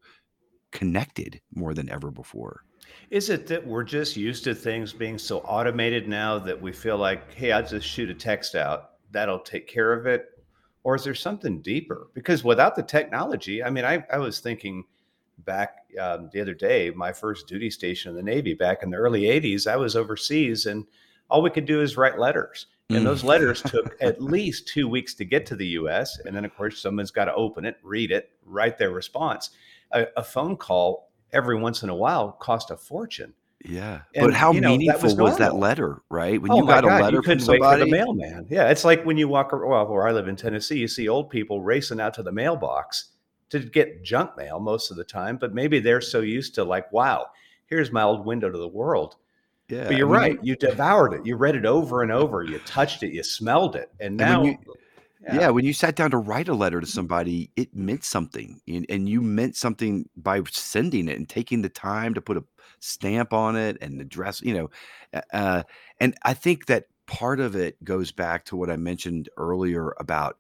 connected 0.72 1.40
more 1.54 1.74
than 1.74 1.90
ever 1.90 2.10
before 2.10 2.64
is 3.10 3.30
it 3.30 3.48
that 3.48 3.66
we're 3.66 3.84
just 3.84 4.16
used 4.16 4.44
to 4.46 4.56
things 4.56 4.94
being 4.94 5.18
so 5.18 5.40
automated 5.40 6.08
now 6.08 6.40
that 6.40 6.60
we 6.60 6.72
feel 6.72 6.98
like, 6.98 7.34
hey, 7.34 7.52
I'll 7.52 7.66
just 7.66 7.88
shoot 7.88 8.10
a 8.10 8.14
text 8.14 8.56
out, 8.56 8.92
that'll 9.12 9.40
take 9.40 9.68
care 9.68 9.94
of 9.94 10.06
it? 10.06 10.30
Or 10.84 10.96
is 10.96 11.04
there 11.04 11.16
something 11.16 11.62
deeper? 11.62 12.08
Because 12.14 12.44
without 12.44 12.76
the 12.76 12.84
technology, 12.84 13.64
I 13.64 13.70
mean, 13.70 13.86
I, 13.86 14.04
I 14.12 14.18
was 14.18 14.40
thinking 14.40 14.84
back 15.40 15.78
um, 16.00 16.30
the 16.34 16.42
other 16.42 16.54
day, 16.54 16.92
my 16.92 17.14
first 17.14 17.48
duty 17.48 17.70
station 17.70 18.10
in 18.10 18.16
the 18.16 18.24
Navy 18.24 18.54
back 18.54 18.84
in 18.84 18.90
the 18.90 18.98
early 18.98 19.24
80s, 19.24 19.68
I 19.68 19.78
was 19.78 19.96
overseas 19.96 20.66
and 20.66 20.86
all 21.30 21.42
we 21.42 21.50
could 21.50 21.66
do 21.66 21.82
is 21.82 21.98
write 21.98 22.20
letters. 22.20 22.68
And 22.90 23.00
mm. 23.00 23.04
those 23.06 23.24
letters 23.24 23.62
took 23.66 23.96
at 24.02 24.22
least 24.22 24.68
two 24.68 24.88
weeks 24.88 25.14
to 25.16 25.26
get 25.26 25.46
to 25.48 25.56
the 25.56 25.68
US. 25.68 26.20
And 26.26 26.36
then, 26.36 26.46
of 26.46 26.56
course, 26.56 26.82
someone's 26.82 27.12
got 27.12 27.26
to 27.26 27.36
open 27.36 27.66
it, 27.66 27.78
read 27.82 28.12
it, 28.12 28.32
write 28.46 28.78
their 28.78 28.92
response. 28.92 29.52
A, 29.92 30.08
a 30.18 30.24
phone 30.24 30.58
call 30.58 31.12
every 31.34 31.58
once 31.58 31.84
in 31.84 31.90
a 31.90 31.96
while 31.96 32.32
cost 32.32 32.72
a 32.72 32.78
fortune. 32.78 33.34
Yeah, 33.66 34.02
and, 34.14 34.28
but 34.28 34.34
how 34.34 34.52
you 34.52 34.60
know, 34.60 34.70
meaningful 34.70 35.00
that 35.00 35.06
was, 35.06 35.16
was, 35.16 35.38
that 35.38 35.56
letter, 35.56 36.02
right? 36.10 36.42
When 36.42 36.52
oh 36.52 36.58
you 36.58 36.68
got 36.68 36.84
God, 36.84 37.00
a 37.00 37.04
letter 37.04 37.18
you 37.18 37.24
from 37.24 37.40
somebody, 37.40 37.62
wait 37.62 37.80
for 37.80 37.86
the 37.86 37.92
mailman. 37.92 38.46
Yeah, 38.50 38.70
it's 38.70 38.84
like 38.84 39.06
when 39.06 39.18
you 39.18 39.30
walk. 39.30 39.54
Well, 39.54 39.88
where 39.88 40.08
I 40.08 40.12
live 40.12 40.28
in 40.28 40.36
Tennessee, 40.36 40.80
you 40.80 40.88
see 40.88 41.08
old 41.08 41.30
people 41.30 41.62
racing 41.62 42.02
out 42.02 42.14
to 42.16 42.24
the 42.24 42.32
mailbox 42.32 43.12
to 43.52 43.60
get 43.60 44.04
junk 44.04 44.36
mail 44.36 44.60
most 44.60 44.92
of 44.92 44.98
the 44.98 45.04
time. 45.06 45.38
But 45.38 45.54
maybe 45.54 45.80
they're 45.80 46.02
so 46.02 46.20
used 46.20 46.56
to 46.56 46.66
like, 46.66 46.92
wow, 46.92 47.28
here's 47.68 47.90
my 47.90 48.04
old 48.04 48.26
window 48.26 48.50
to 48.50 48.58
the 48.58 48.68
world. 48.68 49.16
Yeah, 49.70 49.86
but 49.86 49.96
you're 49.96 50.14
I 50.14 50.28
mean, 50.28 50.38
right. 50.38 50.46
You 50.46 50.58
devoured 50.58 51.14
it. 51.14 51.26
You 51.26 51.38
read 51.38 51.56
it 51.56 51.66
over 51.66 52.02
and 52.02 52.12
over. 52.12 52.44
You 52.44 52.60
touched 52.60 53.02
it. 53.02 53.14
You 53.14 53.24
smelled 53.24 53.78
it, 53.78 53.90
and 54.02 54.18
now. 54.18 54.44
And 54.44 54.58
yeah. 55.26 55.40
yeah. 55.42 55.50
when 55.50 55.66
you 55.66 55.74
sat 55.74 55.96
down 55.96 56.12
to 56.12 56.18
write 56.18 56.48
a 56.48 56.54
letter 56.54 56.82
to 56.82 56.88
somebody, 56.88 57.50
it 57.56 57.76
meant 57.76 58.04
something, 58.04 58.62
and, 58.68 58.86
and 58.90 59.10
you 59.10 59.22
meant 59.22 59.56
something 59.56 60.10
by 60.16 60.42
sending 60.50 61.08
it 61.08 61.18
and 61.18 61.30
taking 61.30 61.62
the 61.62 61.70
time 61.70 62.14
to 62.14 62.22
put 62.22 62.38
a 62.38 62.44
stamp 62.80 63.34
on 63.34 63.56
it 63.56 63.78
and 63.82 64.02
address, 64.02 64.42
you 64.42 64.54
know. 64.54 64.70
Uh, 65.32 65.64
and 66.00 66.16
I 66.24 66.34
think 66.34 66.66
that 66.66 66.86
part 67.06 67.40
of 67.40 67.56
it 67.56 67.82
goes 67.84 68.12
back 68.12 68.46
to 68.46 68.56
what 68.56 68.70
I 68.70 68.76
mentioned 68.76 69.30
earlier 69.38 69.94
about 70.00 70.38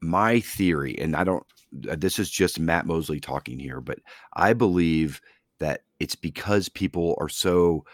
my 0.00 0.40
theory, 0.40 0.98
and 0.98 1.14
I 1.14 1.24
don't. 1.24 1.44
Uh, 1.88 1.96
this 1.96 2.18
is 2.18 2.30
just 2.30 2.58
Matt 2.58 2.86
Moseley 2.86 3.20
talking 3.20 3.58
here, 3.58 3.80
but 3.80 3.98
I 4.34 4.54
believe 4.54 5.20
that 5.58 5.82
it's 6.00 6.16
because 6.16 6.68
people 6.68 7.16
are 7.20 7.28
so 7.28 7.84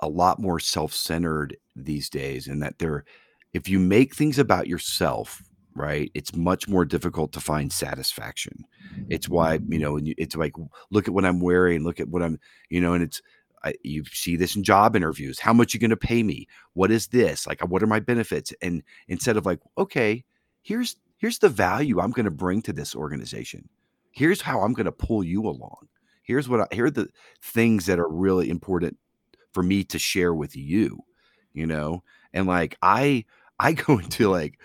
a 0.00 0.08
lot 0.08 0.40
more 0.40 0.58
self-centered 0.58 1.56
these 1.76 2.10
days, 2.10 2.48
and 2.48 2.62
that 2.62 2.78
they're 2.78 3.04
if 3.52 3.68
you 3.68 3.78
make 3.78 4.14
things 4.14 4.38
about 4.38 4.66
yourself 4.66 5.42
right 5.74 6.10
it's 6.14 6.34
much 6.34 6.68
more 6.68 6.84
difficult 6.84 7.32
to 7.32 7.40
find 7.40 7.72
satisfaction. 7.72 8.64
It's 9.08 9.28
why 9.28 9.58
you 9.68 9.78
know 9.78 9.98
it's 10.02 10.36
like 10.36 10.52
look 10.90 11.08
at 11.08 11.14
what 11.14 11.24
i'm 11.24 11.40
wearing 11.40 11.82
look 11.82 12.00
at 12.00 12.08
what 12.08 12.22
i'm 12.22 12.38
you 12.68 12.80
know 12.80 12.92
and 12.92 13.02
it's 13.02 13.22
I, 13.64 13.74
you 13.82 14.04
see 14.06 14.36
this 14.36 14.56
in 14.56 14.64
job 14.64 14.96
interviews 14.96 15.38
how 15.38 15.52
much 15.52 15.72
you 15.72 15.80
going 15.80 15.90
to 15.90 15.96
pay 15.96 16.22
me? 16.24 16.48
What 16.74 16.90
is 16.90 17.06
this? 17.08 17.46
Like 17.46 17.62
uh, 17.62 17.66
what 17.66 17.82
are 17.82 17.86
my 17.86 18.00
benefits? 18.00 18.52
And 18.60 18.82
instead 19.08 19.36
of 19.36 19.46
like 19.46 19.60
okay 19.78 20.24
here's 20.62 20.96
here's 21.16 21.38
the 21.38 21.48
value 21.48 22.00
i'm 22.00 22.10
going 22.10 22.24
to 22.24 22.30
bring 22.30 22.62
to 22.62 22.72
this 22.72 22.94
organization. 22.94 23.68
Here's 24.10 24.42
how 24.42 24.60
i'm 24.60 24.74
going 24.74 24.86
to 24.86 24.92
pull 24.92 25.24
you 25.24 25.46
along. 25.46 25.88
Here's 26.22 26.48
what 26.48 26.60
I, 26.60 26.74
here 26.74 26.86
are 26.86 26.90
the 26.90 27.08
things 27.40 27.86
that 27.86 27.98
are 27.98 28.08
really 28.08 28.50
important 28.50 28.98
for 29.52 29.62
me 29.62 29.84
to 29.84 29.98
share 29.98 30.34
with 30.34 30.56
you 30.56 31.02
you 31.54 31.66
know? 31.66 32.02
And 32.32 32.46
like 32.46 32.76
i 32.82 33.24
I 33.62 33.72
go 33.86 33.98
into 33.98 34.28
like, 34.28 34.58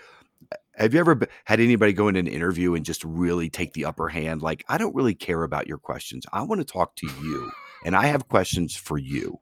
have 0.74 0.94
you 0.94 1.00
ever 1.00 1.20
had 1.44 1.60
anybody 1.60 1.92
go 1.92 2.08
into 2.08 2.20
an 2.20 2.26
interview 2.26 2.74
and 2.74 2.84
just 2.84 3.02
really 3.04 3.48
take 3.48 3.72
the 3.72 3.84
upper 3.84 4.08
hand? 4.08 4.42
Like, 4.42 4.64
I 4.68 4.78
don't 4.78 4.94
really 4.94 5.14
care 5.14 5.42
about 5.42 5.66
your 5.66 5.78
questions. 5.78 6.26
I 6.32 6.42
want 6.42 6.60
to 6.60 6.64
talk 6.64 6.94
to 6.96 7.06
you, 7.22 7.50
and 7.84 7.96
I 7.96 8.06
have 8.06 8.28
questions 8.28 8.76
for 8.76 8.96
you, 8.96 9.40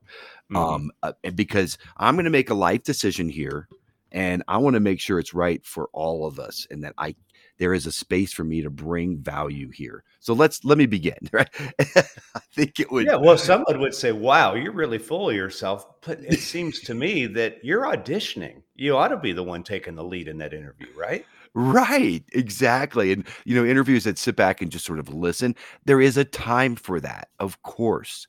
mm-hmm. 0.51 0.57
um, 0.57 0.91
uh, 1.03 1.13
because 1.35 1.77
I'm 1.97 2.15
going 2.15 2.25
to 2.25 2.31
make 2.31 2.51
a 2.51 2.55
life 2.55 2.85
decision 2.85 3.29
here, 3.29 3.69
and 4.13 4.43
I 4.49 4.59
want 4.59 4.75
to 4.75 4.81
make 4.81 5.01
sure 5.01 5.19
it's 5.19 5.35
right 5.35 5.65
for 5.65 5.89
all 5.93 6.27
of 6.27 6.39
us, 6.39 6.67
and 6.71 6.85
that 6.85 6.95
I 6.97 7.17
there 7.59 7.75
is 7.75 7.87
a 7.87 7.93
space 7.93 8.33
for 8.33 8.45
me 8.45 8.63
to 8.63 8.71
bring 8.71 9.19
value 9.19 9.71
here. 9.71 10.05
So 10.21 10.35
let's 10.35 10.65
let 10.65 10.79
me 10.79 10.87
begin. 10.87 11.17
Right? 11.33 11.51
I 11.79 12.41
think 12.55 12.81
it 12.81 12.91
would. 12.91 13.07
Yeah. 13.07 13.17
Well, 13.17 13.37
someone 13.37 13.79
would 13.81 13.95
say, 13.95 14.13
"Wow, 14.13 14.55
you're 14.55 14.73
really 14.73 14.99
full 14.99 15.29
of 15.29 15.37
yourself," 15.37 15.87
but 16.01 16.21
it 16.21 16.41
seems 16.41 16.81
to 16.81 16.95
me 16.95 17.27
that 17.27 17.63
you're 17.63 17.83
auditioning. 17.83 18.63
You 18.75 18.97
ought 18.97 19.09
to 19.09 19.19
be 19.19 19.33
the 19.33 19.43
one 19.43 19.63
taking 19.63 19.95
the 19.95 20.05
lead 20.05 20.29
in 20.29 20.39
that 20.39 20.55
interview, 20.55 20.87
right? 20.97 21.27
Right, 21.59 22.23
exactly. 22.33 23.13
And 23.13 23.27
you 23.45 23.55
know, 23.55 23.65
interviews 23.65 24.05
that 24.05 24.19
sit 24.19 24.37
back 24.37 24.61
and 24.61 24.71
just 24.71 24.85
sort 24.85 24.99
of 24.99 25.13
listen, 25.13 25.55
there 25.85 26.01
is 26.01 26.17
a 26.17 26.25
time 26.25 26.77
for 26.77 27.01
that, 27.01 27.29
of 27.39 27.63
course. 27.63 28.27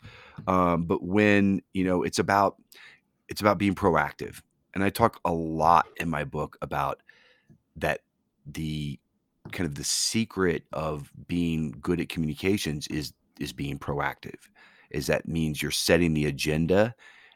Um, 0.47 0.85
but 0.85 1.03
when 1.03 1.61
you 1.73 1.83
know, 1.83 2.03
it's 2.03 2.19
about 2.19 2.55
it's 3.29 3.41
about 3.41 3.57
being 3.57 3.75
proactive, 3.75 4.41
and 4.73 4.83
I 4.83 4.89
talk 4.89 5.19
a 5.25 5.31
lot 5.33 5.87
in 5.97 6.09
my 6.09 6.23
book 6.23 6.57
about 6.61 7.01
that. 7.75 8.01
The 8.45 8.97
kind 9.51 9.67
of 9.67 9.75
the 9.75 9.83
secret 9.83 10.63
of 10.73 11.11
being 11.27 11.75
good 11.81 11.99
at 11.99 12.09
communications 12.09 12.87
is 12.87 13.13
is 13.39 13.53
being 13.53 13.79
proactive. 13.79 14.39
Is 14.89 15.07
that 15.07 15.27
means 15.27 15.61
you're 15.61 15.71
setting 15.71 16.13
the 16.13 16.25
agenda 16.25 16.95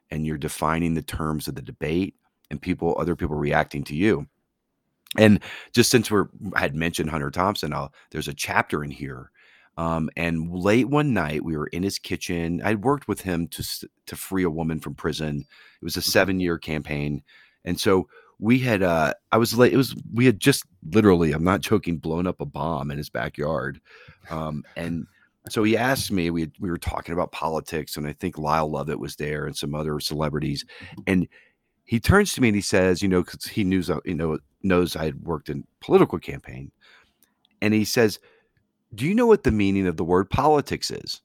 and 0.09 0.25
you're 0.25 0.37
defining 0.37 0.93
the 0.93 1.01
terms 1.01 1.47
of 1.47 1.55
the 1.55 1.61
debate, 1.61 2.15
and 2.49 2.61
people, 2.61 2.95
other 2.99 3.15
people 3.15 3.35
reacting 3.35 3.83
to 3.85 3.95
you 3.95 4.27
and 5.17 5.41
just 5.73 5.91
since 5.91 6.09
we're 6.09 6.27
I 6.53 6.61
had 6.61 6.75
mentioned 6.75 7.09
Hunter 7.09 7.31
Thompson, 7.31 7.73
I'll, 7.73 7.93
there's 8.11 8.27
a 8.27 8.33
chapter 8.33 8.83
in 8.83 8.91
here. 8.91 9.31
Um, 9.77 10.09
and 10.17 10.51
late 10.51 10.89
one 10.89 11.13
night, 11.13 11.43
we 11.43 11.57
were 11.57 11.67
in 11.67 11.83
his 11.83 11.97
kitchen. 11.97 12.61
I'd 12.63 12.83
worked 12.83 13.07
with 13.07 13.21
him 13.21 13.47
to 13.49 13.87
to 14.05 14.15
free 14.15 14.43
a 14.43 14.49
woman 14.49 14.79
from 14.79 14.95
prison. 14.95 15.45
It 15.81 15.83
was 15.83 15.97
a 15.97 15.99
mm-hmm. 15.99 16.11
seven 16.11 16.39
year 16.39 16.57
campaign, 16.57 17.23
and 17.65 17.79
so 17.79 18.07
we 18.41 18.59
had. 18.59 18.83
Uh, 18.83 19.13
I 19.31 19.37
was 19.37 19.57
like 19.57 19.71
It 19.71 19.77
was 19.77 19.95
we 20.13 20.25
had 20.25 20.39
just 20.39 20.65
literally. 20.91 21.31
I'm 21.31 21.43
not 21.43 21.61
joking. 21.61 21.97
Blown 21.97 22.27
up 22.27 22.41
a 22.41 22.45
bomb 22.45 22.91
in 22.91 22.97
his 22.97 23.09
backyard, 23.09 23.79
um, 24.29 24.65
and 24.75 25.05
so 25.47 25.63
he 25.63 25.77
asked 25.77 26.11
me. 26.11 26.29
We 26.31 26.51
we 26.59 26.69
were 26.69 26.77
talking 26.77 27.13
about 27.13 27.31
politics, 27.31 27.95
and 27.95 28.05
I 28.05 28.13
think 28.13 28.37
Lyle 28.37 28.69
Lovett 28.69 28.99
was 28.99 29.15
there 29.15 29.45
and 29.45 29.55
some 29.55 29.73
other 29.73 29.99
celebrities, 30.01 30.65
and 31.07 31.27
he 31.85 31.99
turns 31.99 32.33
to 32.33 32.41
me 32.41 32.49
and 32.49 32.55
he 32.55 32.61
says, 32.61 33.01
you 33.01 33.09
know, 33.09 33.21
because 33.21 33.45
he 33.45 33.63
knew, 33.63 33.83
you 34.05 34.15
know, 34.15 34.39
knows 34.63 34.95
I 34.95 35.05
had 35.05 35.23
worked 35.23 35.49
in 35.49 35.65
political 35.79 36.19
campaign, 36.19 36.71
and 37.61 37.73
he 37.73 37.85
says, 37.85 38.19
"Do 38.95 39.05
you 39.05 39.13
know 39.13 39.27
what 39.27 39.43
the 39.43 39.51
meaning 39.51 39.85
of 39.85 39.97
the 39.97 40.03
word 40.03 40.29
politics 40.31 40.89
is?" 40.89 41.21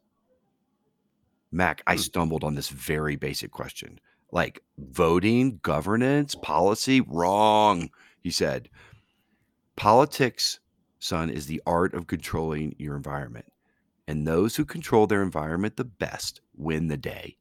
Mac, 1.50 1.82
I 1.86 1.94
hmm. 1.94 2.00
stumbled 2.00 2.44
on 2.44 2.54
this 2.54 2.68
very 2.68 3.16
basic 3.16 3.52
question, 3.52 3.98
like 4.36 4.62
voting, 4.76 5.58
governance, 5.62 6.34
policy. 6.34 7.00
Wrong, 7.00 7.88
he 8.20 8.30
said. 8.30 8.68
Politics, 9.76 10.60
son, 10.98 11.30
is 11.30 11.46
the 11.46 11.62
art 11.66 11.94
of 11.94 12.06
controlling 12.06 12.76
your 12.78 12.96
environment, 12.96 13.46
and 14.06 14.28
those 14.28 14.54
who 14.54 14.66
control 14.66 15.06
their 15.06 15.22
environment 15.22 15.76
the 15.76 15.84
best 15.84 16.42
win 16.54 16.88
the 16.88 16.98
day, 16.98 17.38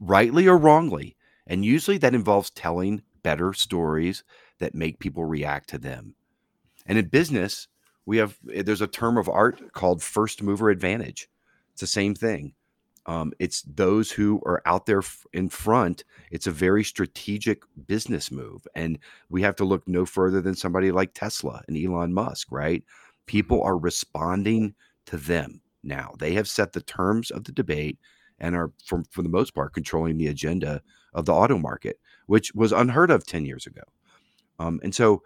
rightly 0.00 0.48
or 0.48 0.56
wrongly. 0.56 1.16
And 1.46 1.66
usually 1.66 1.98
that 1.98 2.14
involves 2.14 2.48
telling 2.48 3.02
better 3.22 3.52
stories 3.52 4.24
that 4.58 4.74
make 4.74 5.00
people 5.00 5.26
react 5.26 5.68
to 5.68 5.78
them. 5.78 6.14
And 6.86 6.96
in 6.96 7.08
business, 7.08 7.68
we 8.06 8.16
have 8.16 8.38
eh, 8.50 8.62
there's 8.62 8.80
a 8.80 8.86
term 8.86 9.18
of 9.18 9.28
art 9.28 9.74
called 9.74 10.02
first 10.02 10.42
mover 10.42 10.70
advantage. 10.70 11.28
It's 11.72 11.82
the 11.82 11.86
same 11.86 12.14
thing. 12.14 12.54
Um, 13.06 13.32
it's 13.38 13.62
those 13.62 14.10
who 14.10 14.40
are 14.46 14.62
out 14.64 14.86
there 14.86 15.02
in 15.32 15.48
front. 15.48 16.04
It's 16.30 16.46
a 16.46 16.52
very 16.52 16.84
strategic 16.84 17.62
business 17.86 18.30
move, 18.30 18.66
and 18.74 18.98
we 19.28 19.42
have 19.42 19.56
to 19.56 19.64
look 19.64 19.86
no 19.88 20.06
further 20.06 20.40
than 20.40 20.54
somebody 20.54 20.92
like 20.92 21.14
Tesla 21.14 21.62
and 21.66 21.76
Elon 21.76 22.14
Musk. 22.14 22.48
Right? 22.50 22.84
People 23.26 23.58
mm-hmm. 23.58 23.68
are 23.68 23.78
responding 23.78 24.74
to 25.06 25.16
them 25.16 25.60
now. 25.82 26.12
They 26.18 26.34
have 26.34 26.48
set 26.48 26.72
the 26.72 26.82
terms 26.82 27.30
of 27.30 27.44
the 27.44 27.52
debate 27.52 27.98
and 28.38 28.56
are, 28.56 28.72
for, 28.84 29.02
for 29.10 29.22
the 29.22 29.28
most 29.28 29.54
part, 29.54 29.74
controlling 29.74 30.18
the 30.18 30.26
agenda 30.26 30.82
of 31.14 31.26
the 31.26 31.32
auto 31.32 31.58
market, 31.58 31.98
which 32.26 32.52
was 32.54 32.72
unheard 32.72 33.10
of 33.10 33.26
10 33.26 33.46
years 33.46 33.66
ago. 33.66 33.82
Um, 34.58 34.80
and 34.82 34.94
so 34.94 35.22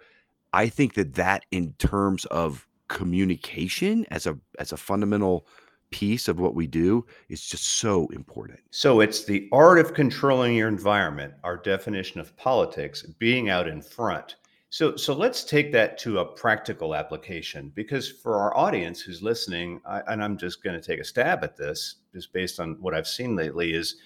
I 0.53 0.69
think 0.69 0.95
that 0.95 1.15
that 1.15 1.45
in 1.51 1.75
terms 1.79 2.25
of 2.27 2.67
communication 2.89 4.07
as 4.11 4.27
a 4.27 4.39
as 4.59 4.71
a 4.71 4.77
fundamental 4.77 5.47
piece 5.91 6.29
of 6.29 6.41
what 6.41 6.55
we 6.55 6.67
do 6.67 7.05
is 7.29 7.47
just 7.47 7.79
so 7.79 8.07
important. 8.09 8.61
So 8.71 9.01
it's 9.01 9.25
the 9.25 9.49
art 9.53 9.79
of 9.79 9.95
controlling 9.95 10.55
your 10.55 10.69
environment, 10.69 11.35
our 11.45 11.57
definition 11.57 12.21
of 12.21 12.37
politics, 12.37 13.03
being 13.19 13.49
out 13.49 13.69
in 13.69 13.81
front. 13.81 14.37
So 14.69 14.97
so 14.97 15.15
let's 15.15 15.45
take 15.45 15.73
that 15.73 15.97
to 15.99 16.19
a 16.19 16.25
practical 16.25 16.95
application 16.95 17.73
because 17.75 18.11
for 18.11 18.37
our 18.37 18.57
audience 18.57 19.01
who's 19.01 19.23
listening, 19.23 19.81
I, 19.87 20.03
and 20.09 20.23
I'm 20.23 20.37
just 20.37 20.63
going 20.63 20.79
to 20.79 20.87
take 20.87 21.01
a 21.01 21.05
stab 21.05 21.45
at 21.45 21.57
this 21.57 21.97
just 22.13 22.33
based 22.33 22.59
on 22.59 22.77
what 22.81 22.95
I've 22.95 23.07
seen 23.07 23.37
lately 23.37 23.73
is 23.73 23.97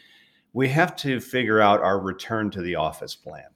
we 0.53 0.69
have 0.69 0.97
to 0.97 1.21
figure 1.21 1.61
out 1.61 1.81
our 1.81 1.99
return 1.99 2.51
to 2.51 2.63
the 2.63 2.75
office 2.75 3.17
plan. 3.17 3.47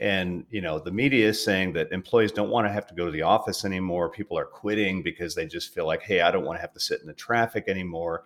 And 0.00 0.44
you 0.50 0.60
know, 0.60 0.78
the 0.78 0.90
media 0.90 1.28
is 1.28 1.42
saying 1.42 1.72
that 1.74 1.90
employees 1.92 2.32
don't 2.32 2.50
want 2.50 2.66
to 2.66 2.72
have 2.72 2.86
to 2.88 2.94
go 2.94 3.06
to 3.06 3.10
the 3.10 3.22
office 3.22 3.64
anymore. 3.64 4.10
People 4.10 4.38
are 4.38 4.44
quitting 4.44 5.02
because 5.02 5.34
they 5.34 5.46
just 5.46 5.72
feel 5.72 5.86
like, 5.86 6.02
hey, 6.02 6.20
I 6.20 6.30
don't 6.30 6.44
want 6.44 6.58
to 6.58 6.60
have 6.60 6.74
to 6.74 6.80
sit 6.80 7.00
in 7.00 7.06
the 7.06 7.14
traffic 7.14 7.64
anymore. 7.68 8.24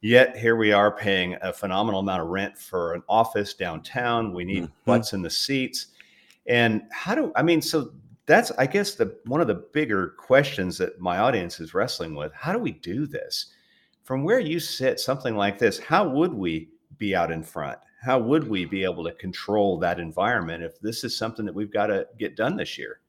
Yet 0.00 0.36
here 0.36 0.56
we 0.56 0.72
are 0.72 0.94
paying 0.94 1.36
a 1.40 1.52
phenomenal 1.52 2.00
amount 2.00 2.22
of 2.22 2.28
rent 2.28 2.58
for 2.58 2.94
an 2.94 3.02
office 3.08 3.54
downtown. 3.54 4.34
We 4.34 4.44
need 4.44 4.64
mm-hmm. 4.64 4.72
butts 4.84 5.12
in 5.12 5.22
the 5.22 5.30
seats. 5.30 5.86
And 6.46 6.82
how 6.90 7.14
do 7.14 7.32
I 7.36 7.42
mean? 7.42 7.62
So 7.62 7.92
that's 8.26 8.50
I 8.52 8.66
guess 8.66 8.94
the 8.94 9.16
one 9.24 9.40
of 9.40 9.46
the 9.46 9.54
bigger 9.72 10.14
questions 10.18 10.78
that 10.78 11.00
my 11.00 11.18
audience 11.18 11.60
is 11.60 11.74
wrestling 11.74 12.14
with. 12.14 12.32
How 12.34 12.52
do 12.52 12.58
we 12.58 12.72
do 12.72 13.06
this? 13.06 13.46
From 14.02 14.24
where 14.24 14.40
you 14.40 14.60
sit, 14.60 15.00
something 15.00 15.36
like 15.36 15.58
this, 15.58 15.78
how 15.78 16.06
would 16.06 16.34
we 16.34 16.68
be 16.98 17.14
out 17.14 17.30
in 17.30 17.42
front? 17.42 17.78
How 18.04 18.18
would 18.18 18.48
we 18.48 18.64
be 18.64 18.84
able 18.84 19.04
to 19.04 19.12
control 19.12 19.78
that 19.78 19.98
environment 19.98 20.62
if 20.62 20.78
this 20.80 21.04
is 21.04 21.16
something 21.16 21.46
that 21.46 21.54
we've 21.54 21.72
got 21.72 21.86
to 21.86 22.06
get 22.18 22.36
done 22.36 22.56
this 22.56 22.76
year? 22.76 23.00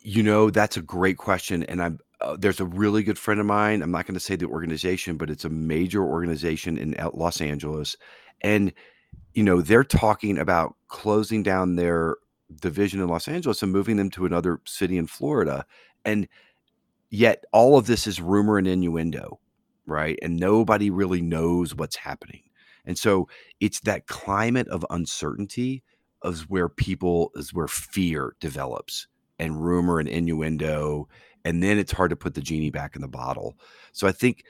You 0.00 0.22
know, 0.22 0.50
that's 0.50 0.76
a 0.76 0.82
great 0.82 1.18
question. 1.18 1.62
And 1.64 1.82
I'm, 1.82 2.00
uh, 2.20 2.36
there's 2.38 2.60
a 2.60 2.64
really 2.64 3.02
good 3.02 3.18
friend 3.18 3.38
of 3.38 3.46
mine. 3.46 3.82
I'm 3.82 3.90
not 3.90 4.06
going 4.06 4.14
to 4.14 4.20
say 4.20 4.36
the 4.36 4.46
organization, 4.46 5.16
but 5.16 5.30
it's 5.30 5.44
a 5.44 5.50
major 5.50 6.02
organization 6.02 6.78
in 6.78 6.96
Los 7.14 7.40
Angeles. 7.40 7.96
And, 8.40 8.72
you 9.34 9.42
know, 9.42 9.60
they're 9.60 9.84
talking 9.84 10.38
about 10.38 10.74
closing 10.88 11.42
down 11.42 11.76
their 11.76 12.16
division 12.60 13.00
in 13.00 13.08
Los 13.08 13.28
Angeles 13.28 13.62
and 13.62 13.70
moving 13.70 13.96
them 13.96 14.10
to 14.10 14.26
another 14.26 14.60
city 14.64 14.98
in 14.98 15.06
Florida. 15.06 15.64
And 16.04 16.26
yet 17.10 17.44
all 17.52 17.78
of 17.78 17.86
this 17.86 18.06
is 18.06 18.20
rumor 18.20 18.58
and 18.58 18.66
innuendo, 18.66 19.38
right? 19.86 20.18
And 20.22 20.38
nobody 20.38 20.90
really 20.90 21.20
knows 21.20 21.74
what's 21.74 21.96
happening. 21.96 22.42
And 22.86 22.98
so 22.98 23.28
it's 23.60 23.80
that 23.80 24.06
climate 24.06 24.68
of 24.68 24.84
uncertainty 24.90 25.82
is 26.24 26.48
where 26.48 26.68
people 26.68 27.30
is 27.34 27.54
where 27.54 27.68
fear 27.68 28.34
develops 28.40 29.06
and 29.38 29.62
rumor 29.62 29.98
and 29.98 30.08
innuendo 30.08 31.08
and 31.44 31.62
then 31.62 31.78
it's 31.78 31.92
hard 31.92 32.10
to 32.10 32.16
put 32.16 32.34
the 32.34 32.42
genie 32.42 32.70
back 32.70 32.94
in 32.94 33.02
the 33.02 33.08
bottle. 33.08 33.56
So 33.92 34.06
I 34.06 34.12
think 34.12 34.44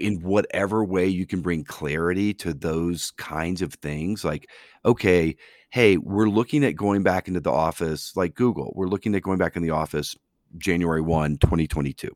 in 0.00 0.20
whatever 0.22 0.84
way 0.84 1.06
you 1.06 1.26
can 1.26 1.42
bring 1.42 1.64
clarity 1.64 2.32
to 2.32 2.54
those 2.54 3.10
kinds 3.12 3.62
of 3.62 3.74
things 3.74 4.24
like 4.24 4.48
okay, 4.84 5.36
hey, 5.70 5.96
we're 5.96 6.28
looking 6.28 6.64
at 6.64 6.76
going 6.76 7.02
back 7.02 7.28
into 7.28 7.40
the 7.40 7.52
office 7.52 8.16
like 8.16 8.34
Google. 8.34 8.72
We're 8.74 8.88
looking 8.88 9.14
at 9.14 9.22
going 9.22 9.38
back 9.38 9.56
in 9.56 9.62
the 9.62 9.70
office 9.70 10.16
January 10.58 11.00
1, 11.00 11.38
2022. 11.38 12.10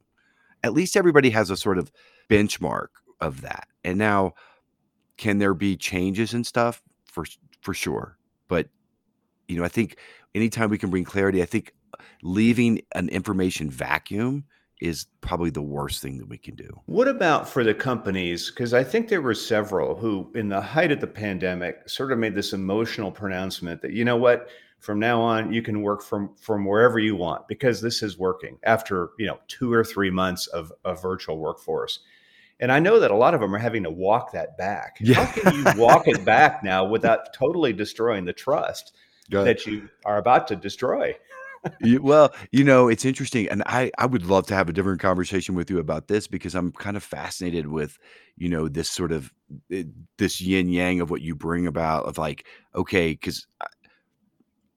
At 0.62 0.72
least 0.72 0.96
everybody 0.96 1.30
has 1.30 1.50
a 1.50 1.56
sort 1.56 1.78
of 1.78 1.90
benchmark 2.28 2.88
of 3.20 3.42
that. 3.42 3.68
And 3.84 3.98
now 3.98 4.34
can 5.16 5.38
there 5.38 5.54
be 5.54 5.76
changes 5.76 6.34
and 6.34 6.46
stuff 6.46 6.82
for 7.04 7.24
for 7.60 7.74
sure 7.74 8.16
but 8.48 8.68
you 9.48 9.56
know 9.56 9.64
i 9.64 9.68
think 9.68 9.96
anytime 10.34 10.70
we 10.70 10.78
can 10.78 10.90
bring 10.90 11.04
clarity 11.04 11.42
i 11.42 11.46
think 11.46 11.72
uh, 11.94 12.02
leaving 12.22 12.80
an 12.94 13.08
information 13.08 13.70
vacuum 13.70 14.44
is 14.80 15.06
probably 15.20 15.50
the 15.50 15.62
worst 15.62 16.02
thing 16.02 16.18
that 16.18 16.28
we 16.28 16.36
can 16.36 16.54
do. 16.54 16.80
What 16.86 17.08
about 17.08 17.48
for 17.48 17.64
the 17.64 17.74
companies? 17.74 18.50
Because 18.50 18.74
I 18.74 18.84
think 18.84 19.08
there 19.08 19.22
were 19.22 19.34
several 19.34 19.96
who, 19.96 20.30
in 20.34 20.48
the 20.48 20.60
height 20.60 20.92
of 20.92 21.00
the 21.00 21.06
pandemic, 21.06 21.88
sort 21.88 22.12
of 22.12 22.18
made 22.18 22.34
this 22.34 22.52
emotional 22.52 23.10
pronouncement 23.10 23.80
that, 23.82 23.92
you 23.92 24.04
know 24.04 24.16
what, 24.16 24.48
from 24.78 24.98
now 24.98 25.20
on, 25.20 25.52
you 25.52 25.62
can 25.62 25.80
work 25.80 26.02
from 26.02 26.34
from 26.36 26.66
wherever 26.66 26.98
you 26.98 27.16
want 27.16 27.48
because 27.48 27.80
this 27.80 28.02
is 28.02 28.18
working 28.18 28.58
after, 28.64 29.10
you 29.18 29.26
know, 29.26 29.38
two 29.48 29.72
or 29.72 29.82
three 29.82 30.10
months 30.10 30.46
of 30.48 30.72
a 30.84 30.94
virtual 30.94 31.38
workforce. 31.38 32.00
And 32.58 32.72
I 32.72 32.78
know 32.78 33.00
that 33.00 33.10
a 33.10 33.14
lot 33.14 33.34
of 33.34 33.40
them 33.40 33.54
are 33.54 33.58
having 33.58 33.82
to 33.82 33.90
walk 33.90 34.32
that 34.32 34.56
back. 34.56 34.96
Yeah. 35.00 35.24
How 35.24 35.32
can 35.32 35.54
you 35.54 35.80
walk 35.80 36.08
it 36.08 36.24
back 36.24 36.64
now 36.64 36.84
without 36.84 37.32
totally 37.34 37.72
destroying 37.72 38.24
the 38.24 38.32
trust 38.32 38.94
that 39.30 39.66
you 39.66 39.88
are 40.04 40.18
about 40.18 40.48
to 40.48 40.56
destroy? 40.56 41.14
well, 42.00 42.32
you 42.52 42.64
know, 42.64 42.88
it's 42.88 43.04
interesting. 43.04 43.48
And 43.48 43.62
I, 43.66 43.90
I 43.98 44.06
would 44.06 44.26
love 44.26 44.46
to 44.46 44.54
have 44.54 44.68
a 44.68 44.72
different 44.72 45.00
conversation 45.00 45.54
with 45.54 45.70
you 45.70 45.78
about 45.78 46.08
this 46.08 46.26
because 46.26 46.54
I'm 46.54 46.72
kind 46.72 46.96
of 46.96 47.02
fascinated 47.02 47.66
with, 47.66 47.98
you 48.36 48.48
know, 48.48 48.68
this 48.68 48.88
sort 48.88 49.12
of 49.12 49.32
eh, 49.70 49.84
this 50.18 50.40
yin 50.40 50.68
yang 50.68 51.00
of 51.00 51.10
what 51.10 51.22
you 51.22 51.34
bring 51.34 51.66
about 51.66 52.04
of 52.04 52.18
like, 52.18 52.46
okay, 52.74 53.12
because 53.12 53.46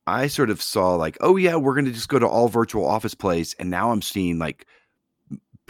I 0.08 0.28
sort 0.28 0.50
of 0.50 0.62
saw 0.62 0.96
like, 0.96 1.18
oh 1.22 1.38
yeah, 1.38 1.56
we're 1.56 1.76
going 1.76 1.86
to 1.86 1.92
just 1.92 2.10
go 2.10 2.20
to 2.20 2.28
all 2.28 2.48
virtual 2.48 2.86
office 2.86 3.14
place, 3.14 3.54
and 3.60 3.70
now 3.70 3.92
I'm 3.92 4.02
seeing 4.02 4.40
like 4.40 4.66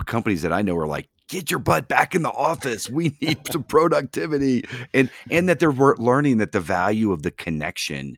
companies 0.05 0.43
that 0.43 0.53
I 0.53 0.61
know 0.61 0.77
are 0.77 0.87
like, 0.87 1.09
get 1.29 1.49
your 1.49 1.59
butt 1.59 1.87
back 1.87 2.13
in 2.13 2.23
the 2.23 2.31
office. 2.31 2.89
We 2.89 3.15
need 3.21 3.39
some 3.49 3.63
productivity, 3.63 4.65
and 4.93 5.09
and 5.31 5.47
that 5.47 5.59
they're 5.59 5.71
learning 5.71 6.39
that 6.39 6.51
the 6.51 6.59
value 6.59 7.11
of 7.13 7.23
the 7.23 7.31
connection 7.31 8.17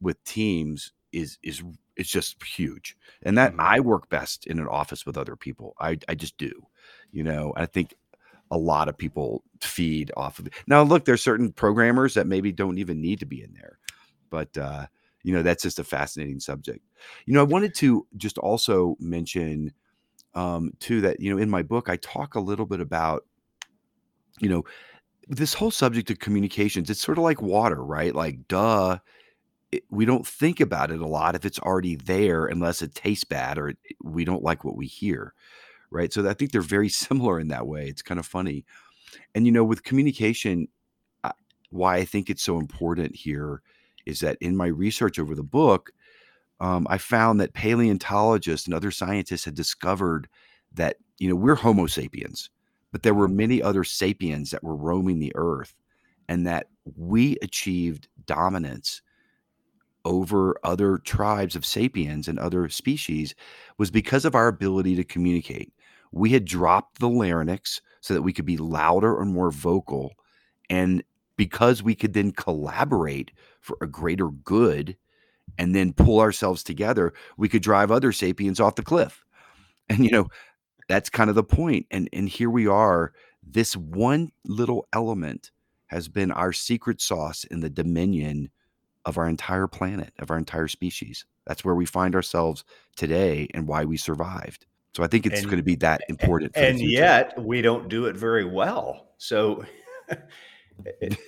with 0.00 0.22
teams 0.24 0.92
is 1.12 1.38
is 1.42 1.62
is 1.96 2.08
just 2.08 2.42
huge, 2.42 2.96
and 3.22 3.36
that 3.36 3.52
mm-hmm. 3.52 3.60
I 3.60 3.80
work 3.80 4.08
best 4.08 4.46
in 4.46 4.58
an 4.58 4.68
office 4.68 5.04
with 5.04 5.18
other 5.18 5.36
people. 5.36 5.74
I 5.78 5.98
I 6.08 6.14
just 6.14 6.38
do, 6.38 6.66
you 7.10 7.22
know. 7.22 7.52
I 7.56 7.66
think 7.66 7.94
a 8.50 8.56
lot 8.56 8.88
of 8.88 8.96
people 8.96 9.42
feed 9.60 10.12
off 10.16 10.38
of 10.38 10.46
it. 10.46 10.54
Now, 10.66 10.82
look, 10.82 11.04
there's 11.04 11.22
certain 11.22 11.52
programmers 11.52 12.14
that 12.14 12.26
maybe 12.26 12.52
don't 12.52 12.78
even 12.78 13.00
need 13.00 13.20
to 13.20 13.26
be 13.26 13.42
in 13.42 13.54
there, 13.54 13.78
but 14.30 14.56
uh, 14.56 14.86
you 15.22 15.34
know 15.34 15.42
that's 15.42 15.62
just 15.62 15.78
a 15.78 15.84
fascinating 15.84 16.40
subject. 16.40 16.80
You 17.26 17.34
know, 17.34 17.40
I 17.40 17.44
wanted 17.44 17.74
to 17.76 18.06
just 18.16 18.38
also 18.38 18.96
mention 19.00 19.72
um, 20.34 20.72
too 20.80 21.00
that 21.02 21.20
you 21.20 21.34
know 21.34 21.40
in 21.40 21.50
my 21.50 21.62
book 21.62 21.88
I 21.88 21.96
talk 21.96 22.34
a 22.34 22.40
little 22.40 22.66
bit 22.66 22.80
about 22.80 23.24
you 24.40 24.48
know 24.48 24.64
this 25.28 25.54
whole 25.54 25.70
subject 25.70 26.10
of 26.10 26.18
communications. 26.18 26.90
It's 26.90 27.00
sort 27.00 27.18
of 27.18 27.24
like 27.24 27.40
water, 27.40 27.82
right? 27.82 28.14
Like, 28.14 28.48
duh. 28.48 28.98
It, 29.70 29.84
we 29.88 30.04
don't 30.04 30.26
think 30.26 30.60
about 30.60 30.90
it 30.90 31.00
a 31.00 31.06
lot 31.06 31.34
if 31.34 31.46
it's 31.46 31.58
already 31.58 31.96
there, 31.96 32.44
unless 32.44 32.82
it 32.82 32.94
tastes 32.94 33.24
bad 33.24 33.56
or 33.56 33.70
it, 33.70 33.78
we 34.02 34.22
don't 34.22 34.42
like 34.42 34.64
what 34.64 34.76
we 34.76 34.86
hear 34.86 35.32
right? 35.92 36.12
So 36.12 36.28
I 36.28 36.34
think 36.34 36.50
they're 36.50 36.62
very 36.62 36.88
similar 36.88 37.38
in 37.38 37.48
that 37.48 37.66
way. 37.66 37.86
It's 37.86 38.02
kind 38.02 38.18
of 38.18 38.26
funny. 38.26 38.64
And 39.34 39.46
you 39.46 39.52
know, 39.52 39.64
with 39.64 39.84
communication, 39.84 40.68
I, 41.22 41.32
why 41.70 41.96
I 41.96 42.04
think 42.04 42.30
it's 42.30 42.42
so 42.42 42.58
important 42.58 43.14
here 43.14 43.62
is 44.06 44.20
that 44.20 44.38
in 44.40 44.56
my 44.56 44.66
research 44.66 45.18
over 45.18 45.34
the 45.34 45.44
book, 45.44 45.92
um, 46.62 46.86
I 46.88 46.98
found 46.98 47.40
that 47.40 47.54
paleontologists 47.54 48.66
and 48.66 48.74
other 48.74 48.90
scientists 48.90 49.44
had 49.44 49.54
discovered 49.54 50.28
that 50.74 50.96
you 51.18 51.28
know 51.28 51.36
we're 51.36 51.54
Homo 51.54 51.86
sapiens, 51.86 52.48
but 52.92 53.02
there 53.02 53.14
were 53.14 53.28
many 53.28 53.62
other 53.62 53.84
sapiens 53.84 54.50
that 54.50 54.64
were 54.64 54.76
roaming 54.76 55.18
the 55.18 55.32
earth, 55.34 55.74
and 56.28 56.46
that 56.46 56.68
we 56.96 57.36
achieved 57.42 58.08
dominance 58.26 59.02
over 60.04 60.56
other 60.64 60.98
tribes 60.98 61.54
of 61.54 61.66
sapiens 61.66 62.26
and 62.26 62.38
other 62.38 62.68
species 62.68 63.34
was 63.78 63.90
because 63.90 64.24
of 64.24 64.34
our 64.34 64.48
ability 64.48 64.96
to 64.96 65.04
communicate 65.04 65.72
we 66.12 66.30
had 66.30 66.44
dropped 66.44 67.00
the 67.00 67.08
larynx 67.08 67.80
so 68.00 68.14
that 68.14 68.22
we 68.22 68.32
could 68.32 68.44
be 68.44 68.58
louder 68.58 69.20
and 69.20 69.32
more 69.32 69.50
vocal. 69.50 70.12
And 70.70 71.02
because 71.36 71.82
we 71.82 71.94
could 71.94 72.12
then 72.12 72.30
collaborate 72.30 73.32
for 73.60 73.76
a 73.80 73.86
greater 73.86 74.28
good 74.28 74.96
and 75.58 75.74
then 75.74 75.92
pull 75.92 76.20
ourselves 76.20 76.62
together, 76.62 77.12
we 77.36 77.48
could 77.48 77.62
drive 77.62 77.90
other 77.90 78.12
sapiens 78.12 78.60
off 78.60 78.76
the 78.76 78.82
cliff. 78.82 79.24
And, 79.88 80.04
you 80.04 80.10
know, 80.10 80.28
that's 80.88 81.10
kind 81.10 81.28
of 81.30 81.36
the 81.36 81.44
point. 81.44 81.86
And, 81.90 82.08
and 82.12 82.28
here 82.28 82.50
we 82.50 82.66
are. 82.66 83.12
This 83.42 83.76
one 83.76 84.30
little 84.44 84.86
element 84.92 85.50
has 85.86 86.08
been 86.08 86.30
our 86.30 86.52
secret 86.52 87.00
sauce 87.00 87.44
in 87.44 87.60
the 87.60 87.70
dominion 87.70 88.50
of 89.04 89.18
our 89.18 89.28
entire 89.28 89.66
planet, 89.66 90.12
of 90.18 90.30
our 90.30 90.38
entire 90.38 90.68
species. 90.68 91.26
That's 91.46 91.64
where 91.64 91.74
we 91.74 91.86
find 91.86 92.14
ourselves 92.14 92.64
today 92.96 93.48
and 93.52 93.66
why 93.66 93.84
we 93.84 93.96
survived. 93.96 94.66
So 94.94 95.02
I 95.02 95.06
think 95.06 95.26
it's 95.26 95.44
going 95.44 95.56
to 95.56 95.62
be 95.62 95.76
that 95.76 96.02
important. 96.08 96.52
and 96.54 96.78
yet 96.78 97.42
we 97.42 97.62
don't 97.62 97.88
do 97.88 98.06
it 98.06 98.16
very 98.16 98.44
well. 98.44 99.08
So, 99.16 99.64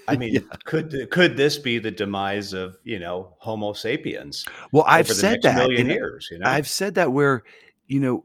I 0.08 0.16
mean, 0.16 0.34
yeah. 0.34 0.40
could 0.64 1.10
could 1.10 1.36
this 1.36 1.58
be 1.58 1.78
the 1.78 1.90
demise 1.90 2.52
of 2.52 2.76
you 2.84 2.98
know 2.98 3.34
Homo 3.38 3.72
sapiens? 3.72 4.44
Well, 4.72 4.84
I've 4.86 5.08
said 5.08 5.42
that 5.42 5.56
million 5.56 5.88
years. 5.88 6.28
You 6.30 6.38
know, 6.38 6.48
I've 6.48 6.68
said 6.68 6.94
that 6.96 7.12
where 7.12 7.42
you 7.86 8.00
know, 8.00 8.24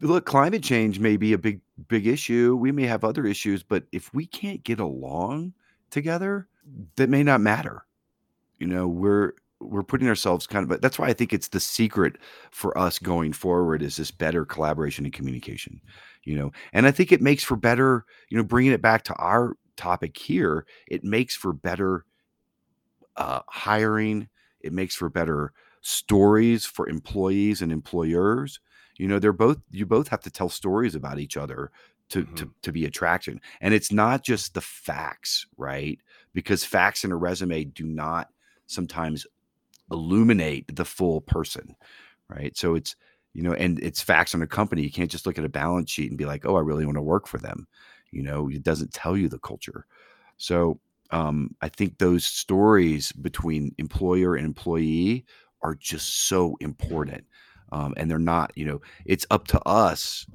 look, 0.00 0.26
climate 0.26 0.62
change 0.62 0.98
may 0.98 1.16
be 1.16 1.32
a 1.32 1.38
big 1.38 1.60
big 1.88 2.06
issue. 2.06 2.56
We 2.56 2.72
may 2.72 2.84
have 2.84 3.04
other 3.04 3.26
issues, 3.26 3.62
but 3.62 3.84
if 3.92 4.12
we 4.14 4.26
can't 4.26 4.62
get 4.64 4.80
along 4.80 5.52
together, 5.90 6.48
that 6.96 7.08
may 7.08 7.22
not 7.22 7.40
matter. 7.40 7.84
You 8.58 8.66
know, 8.66 8.86
we're 8.86 9.32
we're 9.60 9.82
putting 9.82 10.08
ourselves 10.08 10.46
kind 10.46 10.62
of 10.62 10.68
But 10.68 10.82
that's 10.82 10.98
why 10.98 11.06
I 11.08 11.12
think 11.12 11.32
it's 11.32 11.48
the 11.48 11.60
secret 11.60 12.16
for 12.50 12.76
us 12.76 12.98
going 12.98 13.32
forward 13.32 13.82
is 13.82 13.96
this 13.96 14.10
better 14.10 14.44
collaboration 14.44 15.04
and 15.04 15.14
communication, 15.14 15.80
you 16.24 16.36
know. 16.36 16.52
And 16.72 16.86
I 16.86 16.90
think 16.90 17.12
it 17.12 17.22
makes 17.22 17.44
for 17.44 17.56
better, 17.56 18.04
you 18.28 18.36
know, 18.36 18.44
bringing 18.44 18.72
it 18.72 18.82
back 18.82 19.04
to 19.04 19.14
our 19.14 19.56
topic 19.76 20.16
here, 20.16 20.66
it 20.86 21.04
makes 21.04 21.34
for 21.34 21.52
better 21.52 22.04
uh, 23.16 23.40
hiring. 23.48 24.28
It 24.60 24.72
makes 24.72 24.94
for 24.94 25.08
better 25.08 25.52
stories 25.80 26.64
for 26.64 26.88
employees 26.88 27.62
and 27.62 27.70
employers. 27.70 28.60
You 28.96 29.08
know, 29.08 29.18
they're 29.18 29.32
both 29.32 29.58
you 29.70 29.86
both 29.86 30.08
have 30.08 30.22
to 30.22 30.30
tell 30.30 30.48
stories 30.48 30.94
about 30.94 31.18
each 31.18 31.36
other 31.36 31.70
to 32.10 32.22
mm-hmm. 32.22 32.34
to 32.34 32.50
to 32.62 32.72
be 32.72 32.84
attraction. 32.84 33.40
And 33.60 33.74
it's 33.74 33.92
not 33.92 34.24
just 34.24 34.54
the 34.54 34.60
facts, 34.60 35.46
right? 35.56 35.98
Because 36.32 36.64
facts 36.64 37.04
in 37.04 37.12
a 37.12 37.16
resume 37.16 37.64
do 37.64 37.84
not 37.84 38.28
sometimes 38.66 39.26
illuminate 39.90 40.74
the 40.74 40.84
full 40.84 41.20
person, 41.20 41.76
right? 42.28 42.56
So 42.56 42.74
it's 42.74 42.96
you 43.34 43.42
know, 43.42 43.52
and 43.52 43.80
it's 43.80 44.00
facts 44.00 44.34
on 44.34 44.42
a 44.42 44.46
company. 44.46 44.82
You 44.82 44.92
can't 44.92 45.10
just 45.10 45.26
look 45.26 45.38
at 45.38 45.44
a 45.44 45.48
balance 45.48 45.90
sheet 45.90 46.08
and 46.08 46.16
be 46.16 46.24
like, 46.24 46.46
"Oh, 46.46 46.56
I 46.56 46.60
really 46.60 46.86
want 46.86 46.96
to 46.96 47.02
work 47.02 47.26
for 47.26 47.38
them." 47.38 47.66
You 48.14 48.22
know, 48.22 48.48
it 48.48 48.62
doesn't 48.62 48.92
tell 48.92 49.16
you 49.16 49.28
the 49.28 49.38
culture. 49.38 49.86
So 50.36 50.80
um, 51.10 51.54
I 51.60 51.68
think 51.68 51.98
those 51.98 52.24
stories 52.24 53.12
between 53.12 53.74
employer 53.78 54.36
and 54.36 54.46
employee 54.46 55.24
are 55.62 55.74
just 55.74 56.28
so 56.28 56.56
important, 56.60 57.24
um, 57.72 57.94
and 57.96 58.10
they're 58.10 58.18
not. 58.18 58.52
You 58.56 58.66
know, 58.66 58.80
it's 59.04 59.26
up 59.30 59.46
to 59.48 59.60
us 59.68 60.26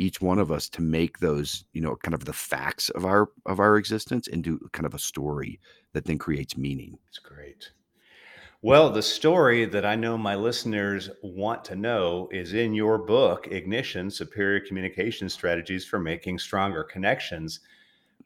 each 0.00 0.20
one 0.20 0.38
of 0.38 0.50
us 0.50 0.68
to 0.70 0.82
make 0.82 1.18
those 1.18 1.64
you 1.72 1.80
know 1.80 1.94
kind 1.96 2.14
of 2.14 2.24
the 2.24 2.32
facts 2.32 2.88
of 2.90 3.04
our 3.04 3.28
of 3.46 3.60
our 3.60 3.76
existence 3.76 4.26
into 4.26 4.58
kind 4.72 4.86
of 4.86 4.94
a 4.94 4.98
story 4.98 5.60
that 5.92 6.06
then 6.06 6.18
creates 6.18 6.56
meaning 6.56 6.98
it's 7.06 7.18
great 7.18 7.70
well, 8.62 8.90
the 8.90 9.02
story 9.02 9.64
that 9.64 9.86
I 9.86 9.94
know 9.94 10.18
my 10.18 10.34
listeners 10.34 11.08
want 11.22 11.64
to 11.64 11.76
know 11.76 12.28
is 12.30 12.52
in 12.52 12.74
your 12.74 12.98
book, 12.98 13.48
Ignition 13.50 14.10
Superior 14.10 14.60
Communication 14.60 15.30
Strategies 15.30 15.86
for 15.86 15.98
Making 15.98 16.38
Stronger 16.38 16.84
Connections. 16.84 17.60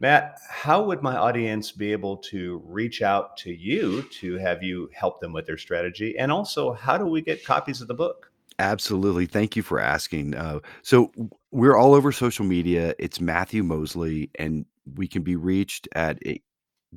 Matt, 0.01 0.37
how 0.51 0.83
would 0.83 1.03
my 1.03 1.17
audience 1.17 1.71
be 1.71 1.93
able 1.93 2.17
to 2.17 2.61
reach 2.67 3.01
out 3.01 3.37
to 3.39 3.53
you 3.53 4.03
to 4.21 4.37
have 4.39 4.61
you 4.61 4.91
help 4.93 5.21
them 5.21 5.33
with 5.33 5.47
their 5.47 5.57
strategy? 5.57 6.19
And 6.19 6.33
also, 6.33 6.73
how 6.73 6.99
do 6.99 7.07
we 7.07 7.23
get 7.23 7.45
copies 7.45 7.81
of 7.81 7.87
the 7.87 7.95
book? 7.95 8.33
Absolutely. 8.59 9.27
Thank 9.27 9.55
you 9.55 9.63
for 9.63 9.79
asking. 9.79 10.35
Uh, 10.35 10.59
so, 10.83 11.13
we're 11.53 11.77
all 11.77 11.95
over 11.95 12.11
social 12.11 12.45
media. 12.45 12.93
It's 12.99 13.21
Matthew 13.21 13.63
Moseley, 13.63 14.31
and 14.35 14.67
we 14.97 15.07
can 15.07 15.23
be 15.23 15.37
reached 15.37 15.87
at 15.95 16.19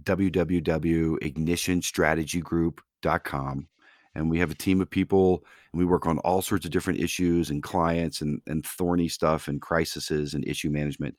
www.ignitionstrategygroup.com 0.04 2.84
com 3.02 3.68
and 4.16 4.30
we 4.30 4.40
have 4.40 4.52
a 4.52 4.56
team 4.56 4.82
of 4.82 4.90
people 4.90 5.44
and 5.72 5.80
we 5.80 5.86
work 5.86 6.08
on 6.08 6.18
all 6.20 6.42
sorts 6.42 6.66
of 6.66 6.72
different 6.72 7.00
issues 7.00 7.50
and 7.50 7.62
clients 7.62 8.22
and, 8.22 8.42
and 8.48 8.66
thorny 8.66 9.08
stuff 9.08 9.48
and 9.48 9.62
crises 9.62 10.34
and 10.34 10.48
issue 10.48 10.70
management. 10.70 11.16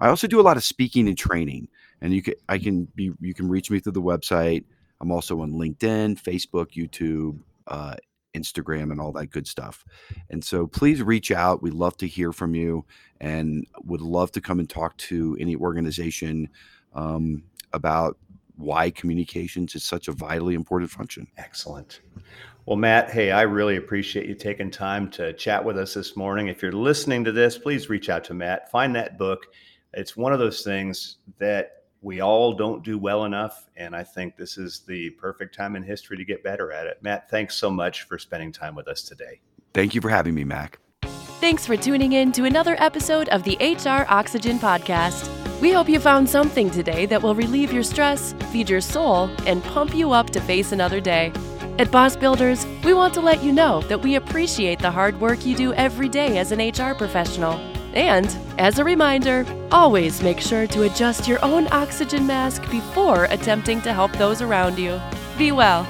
I 0.00 0.08
also 0.08 0.26
do 0.26 0.40
a 0.40 0.42
lot 0.42 0.56
of 0.56 0.64
speaking 0.64 1.06
and 1.06 1.16
training 1.16 1.68
and 2.00 2.12
you 2.12 2.22
can 2.22 2.34
i 2.48 2.58
can 2.58 2.86
be 2.94 3.12
you 3.20 3.34
can 3.34 3.48
reach 3.48 3.70
me 3.70 3.78
through 3.78 3.92
the 3.92 4.02
website. 4.02 4.64
I'm 5.00 5.12
also 5.12 5.40
on 5.40 5.52
linkedin 5.52 6.20
facebook 6.20 6.72
youtube 6.72 7.38
uh, 7.68 7.94
instagram 8.34 8.90
and 8.90 9.00
all 9.00 9.12
that 9.12 9.26
good 9.26 9.46
stuff. 9.46 9.84
And 10.30 10.44
so 10.44 10.66
please 10.66 11.02
reach 11.02 11.30
out. 11.30 11.62
We 11.62 11.70
love 11.70 11.96
to 11.98 12.06
hear 12.06 12.32
from 12.32 12.54
you 12.54 12.84
and 13.20 13.66
would 13.84 14.00
love 14.00 14.32
to 14.32 14.40
come 14.40 14.58
and 14.58 14.68
talk 14.68 14.96
to 14.98 15.36
any 15.38 15.56
organization 15.56 16.48
um, 16.94 17.44
about 17.72 18.18
why 18.62 18.90
communications 18.90 19.74
is 19.74 19.84
such 19.84 20.08
a 20.08 20.12
vitally 20.12 20.54
important 20.54 20.90
mm-hmm. 20.90 21.00
function. 21.00 21.26
Excellent. 21.36 22.00
Well, 22.66 22.76
Matt, 22.76 23.10
hey, 23.10 23.32
I 23.32 23.42
really 23.42 23.76
appreciate 23.76 24.26
you 24.26 24.34
taking 24.34 24.70
time 24.70 25.10
to 25.12 25.32
chat 25.32 25.64
with 25.64 25.76
us 25.76 25.94
this 25.94 26.16
morning. 26.16 26.46
If 26.46 26.62
you're 26.62 26.70
listening 26.72 27.24
to 27.24 27.32
this, 27.32 27.58
please 27.58 27.88
reach 27.88 28.08
out 28.08 28.22
to 28.24 28.34
Matt. 28.34 28.70
Find 28.70 28.94
that 28.94 29.18
book. 29.18 29.46
It's 29.94 30.16
one 30.16 30.32
of 30.32 30.38
those 30.38 30.62
things 30.62 31.16
that 31.38 31.82
we 32.02 32.20
all 32.20 32.52
don't 32.52 32.84
do 32.84 32.98
well 32.98 33.24
enough. 33.24 33.68
And 33.76 33.96
I 33.96 34.04
think 34.04 34.36
this 34.36 34.58
is 34.58 34.80
the 34.86 35.10
perfect 35.10 35.54
time 35.54 35.76
in 35.76 35.82
history 35.82 36.16
to 36.16 36.24
get 36.24 36.44
better 36.44 36.72
at 36.72 36.86
it. 36.86 36.98
Matt, 37.02 37.28
thanks 37.30 37.56
so 37.56 37.70
much 37.70 38.02
for 38.02 38.18
spending 38.18 38.52
time 38.52 38.74
with 38.74 38.88
us 38.88 39.02
today. 39.02 39.40
Thank 39.74 39.94
you 39.94 40.00
for 40.00 40.08
having 40.08 40.34
me, 40.34 40.44
Mac. 40.44 40.78
Thanks 41.40 41.66
for 41.66 41.76
tuning 41.76 42.12
in 42.12 42.30
to 42.32 42.44
another 42.44 42.76
episode 42.78 43.28
of 43.30 43.42
the 43.42 43.56
HR 43.56 44.06
Oxygen 44.08 44.58
Podcast. 44.60 45.41
We 45.62 45.70
hope 45.70 45.88
you 45.88 46.00
found 46.00 46.28
something 46.28 46.72
today 46.72 47.06
that 47.06 47.22
will 47.22 47.36
relieve 47.36 47.72
your 47.72 47.84
stress, 47.84 48.34
feed 48.50 48.68
your 48.68 48.80
soul, 48.80 49.30
and 49.46 49.62
pump 49.62 49.94
you 49.94 50.10
up 50.10 50.28
to 50.30 50.40
face 50.40 50.72
another 50.72 51.00
day. 51.00 51.32
At 51.78 51.92
Boss 51.92 52.16
Builders, 52.16 52.66
we 52.82 52.92
want 52.94 53.14
to 53.14 53.20
let 53.20 53.44
you 53.44 53.52
know 53.52 53.80
that 53.82 54.02
we 54.02 54.16
appreciate 54.16 54.80
the 54.80 54.90
hard 54.90 55.20
work 55.20 55.46
you 55.46 55.54
do 55.54 55.72
every 55.74 56.08
day 56.08 56.38
as 56.38 56.50
an 56.50 56.58
HR 56.58 56.96
professional. 56.96 57.52
And, 57.94 58.36
as 58.58 58.80
a 58.80 58.84
reminder, 58.84 59.46
always 59.70 60.20
make 60.20 60.40
sure 60.40 60.66
to 60.66 60.82
adjust 60.82 61.28
your 61.28 61.38
own 61.44 61.68
oxygen 61.70 62.26
mask 62.26 62.68
before 62.68 63.26
attempting 63.26 63.80
to 63.82 63.92
help 63.92 64.10
those 64.14 64.42
around 64.42 64.80
you. 64.80 65.00
Be 65.38 65.52
well. 65.52 65.86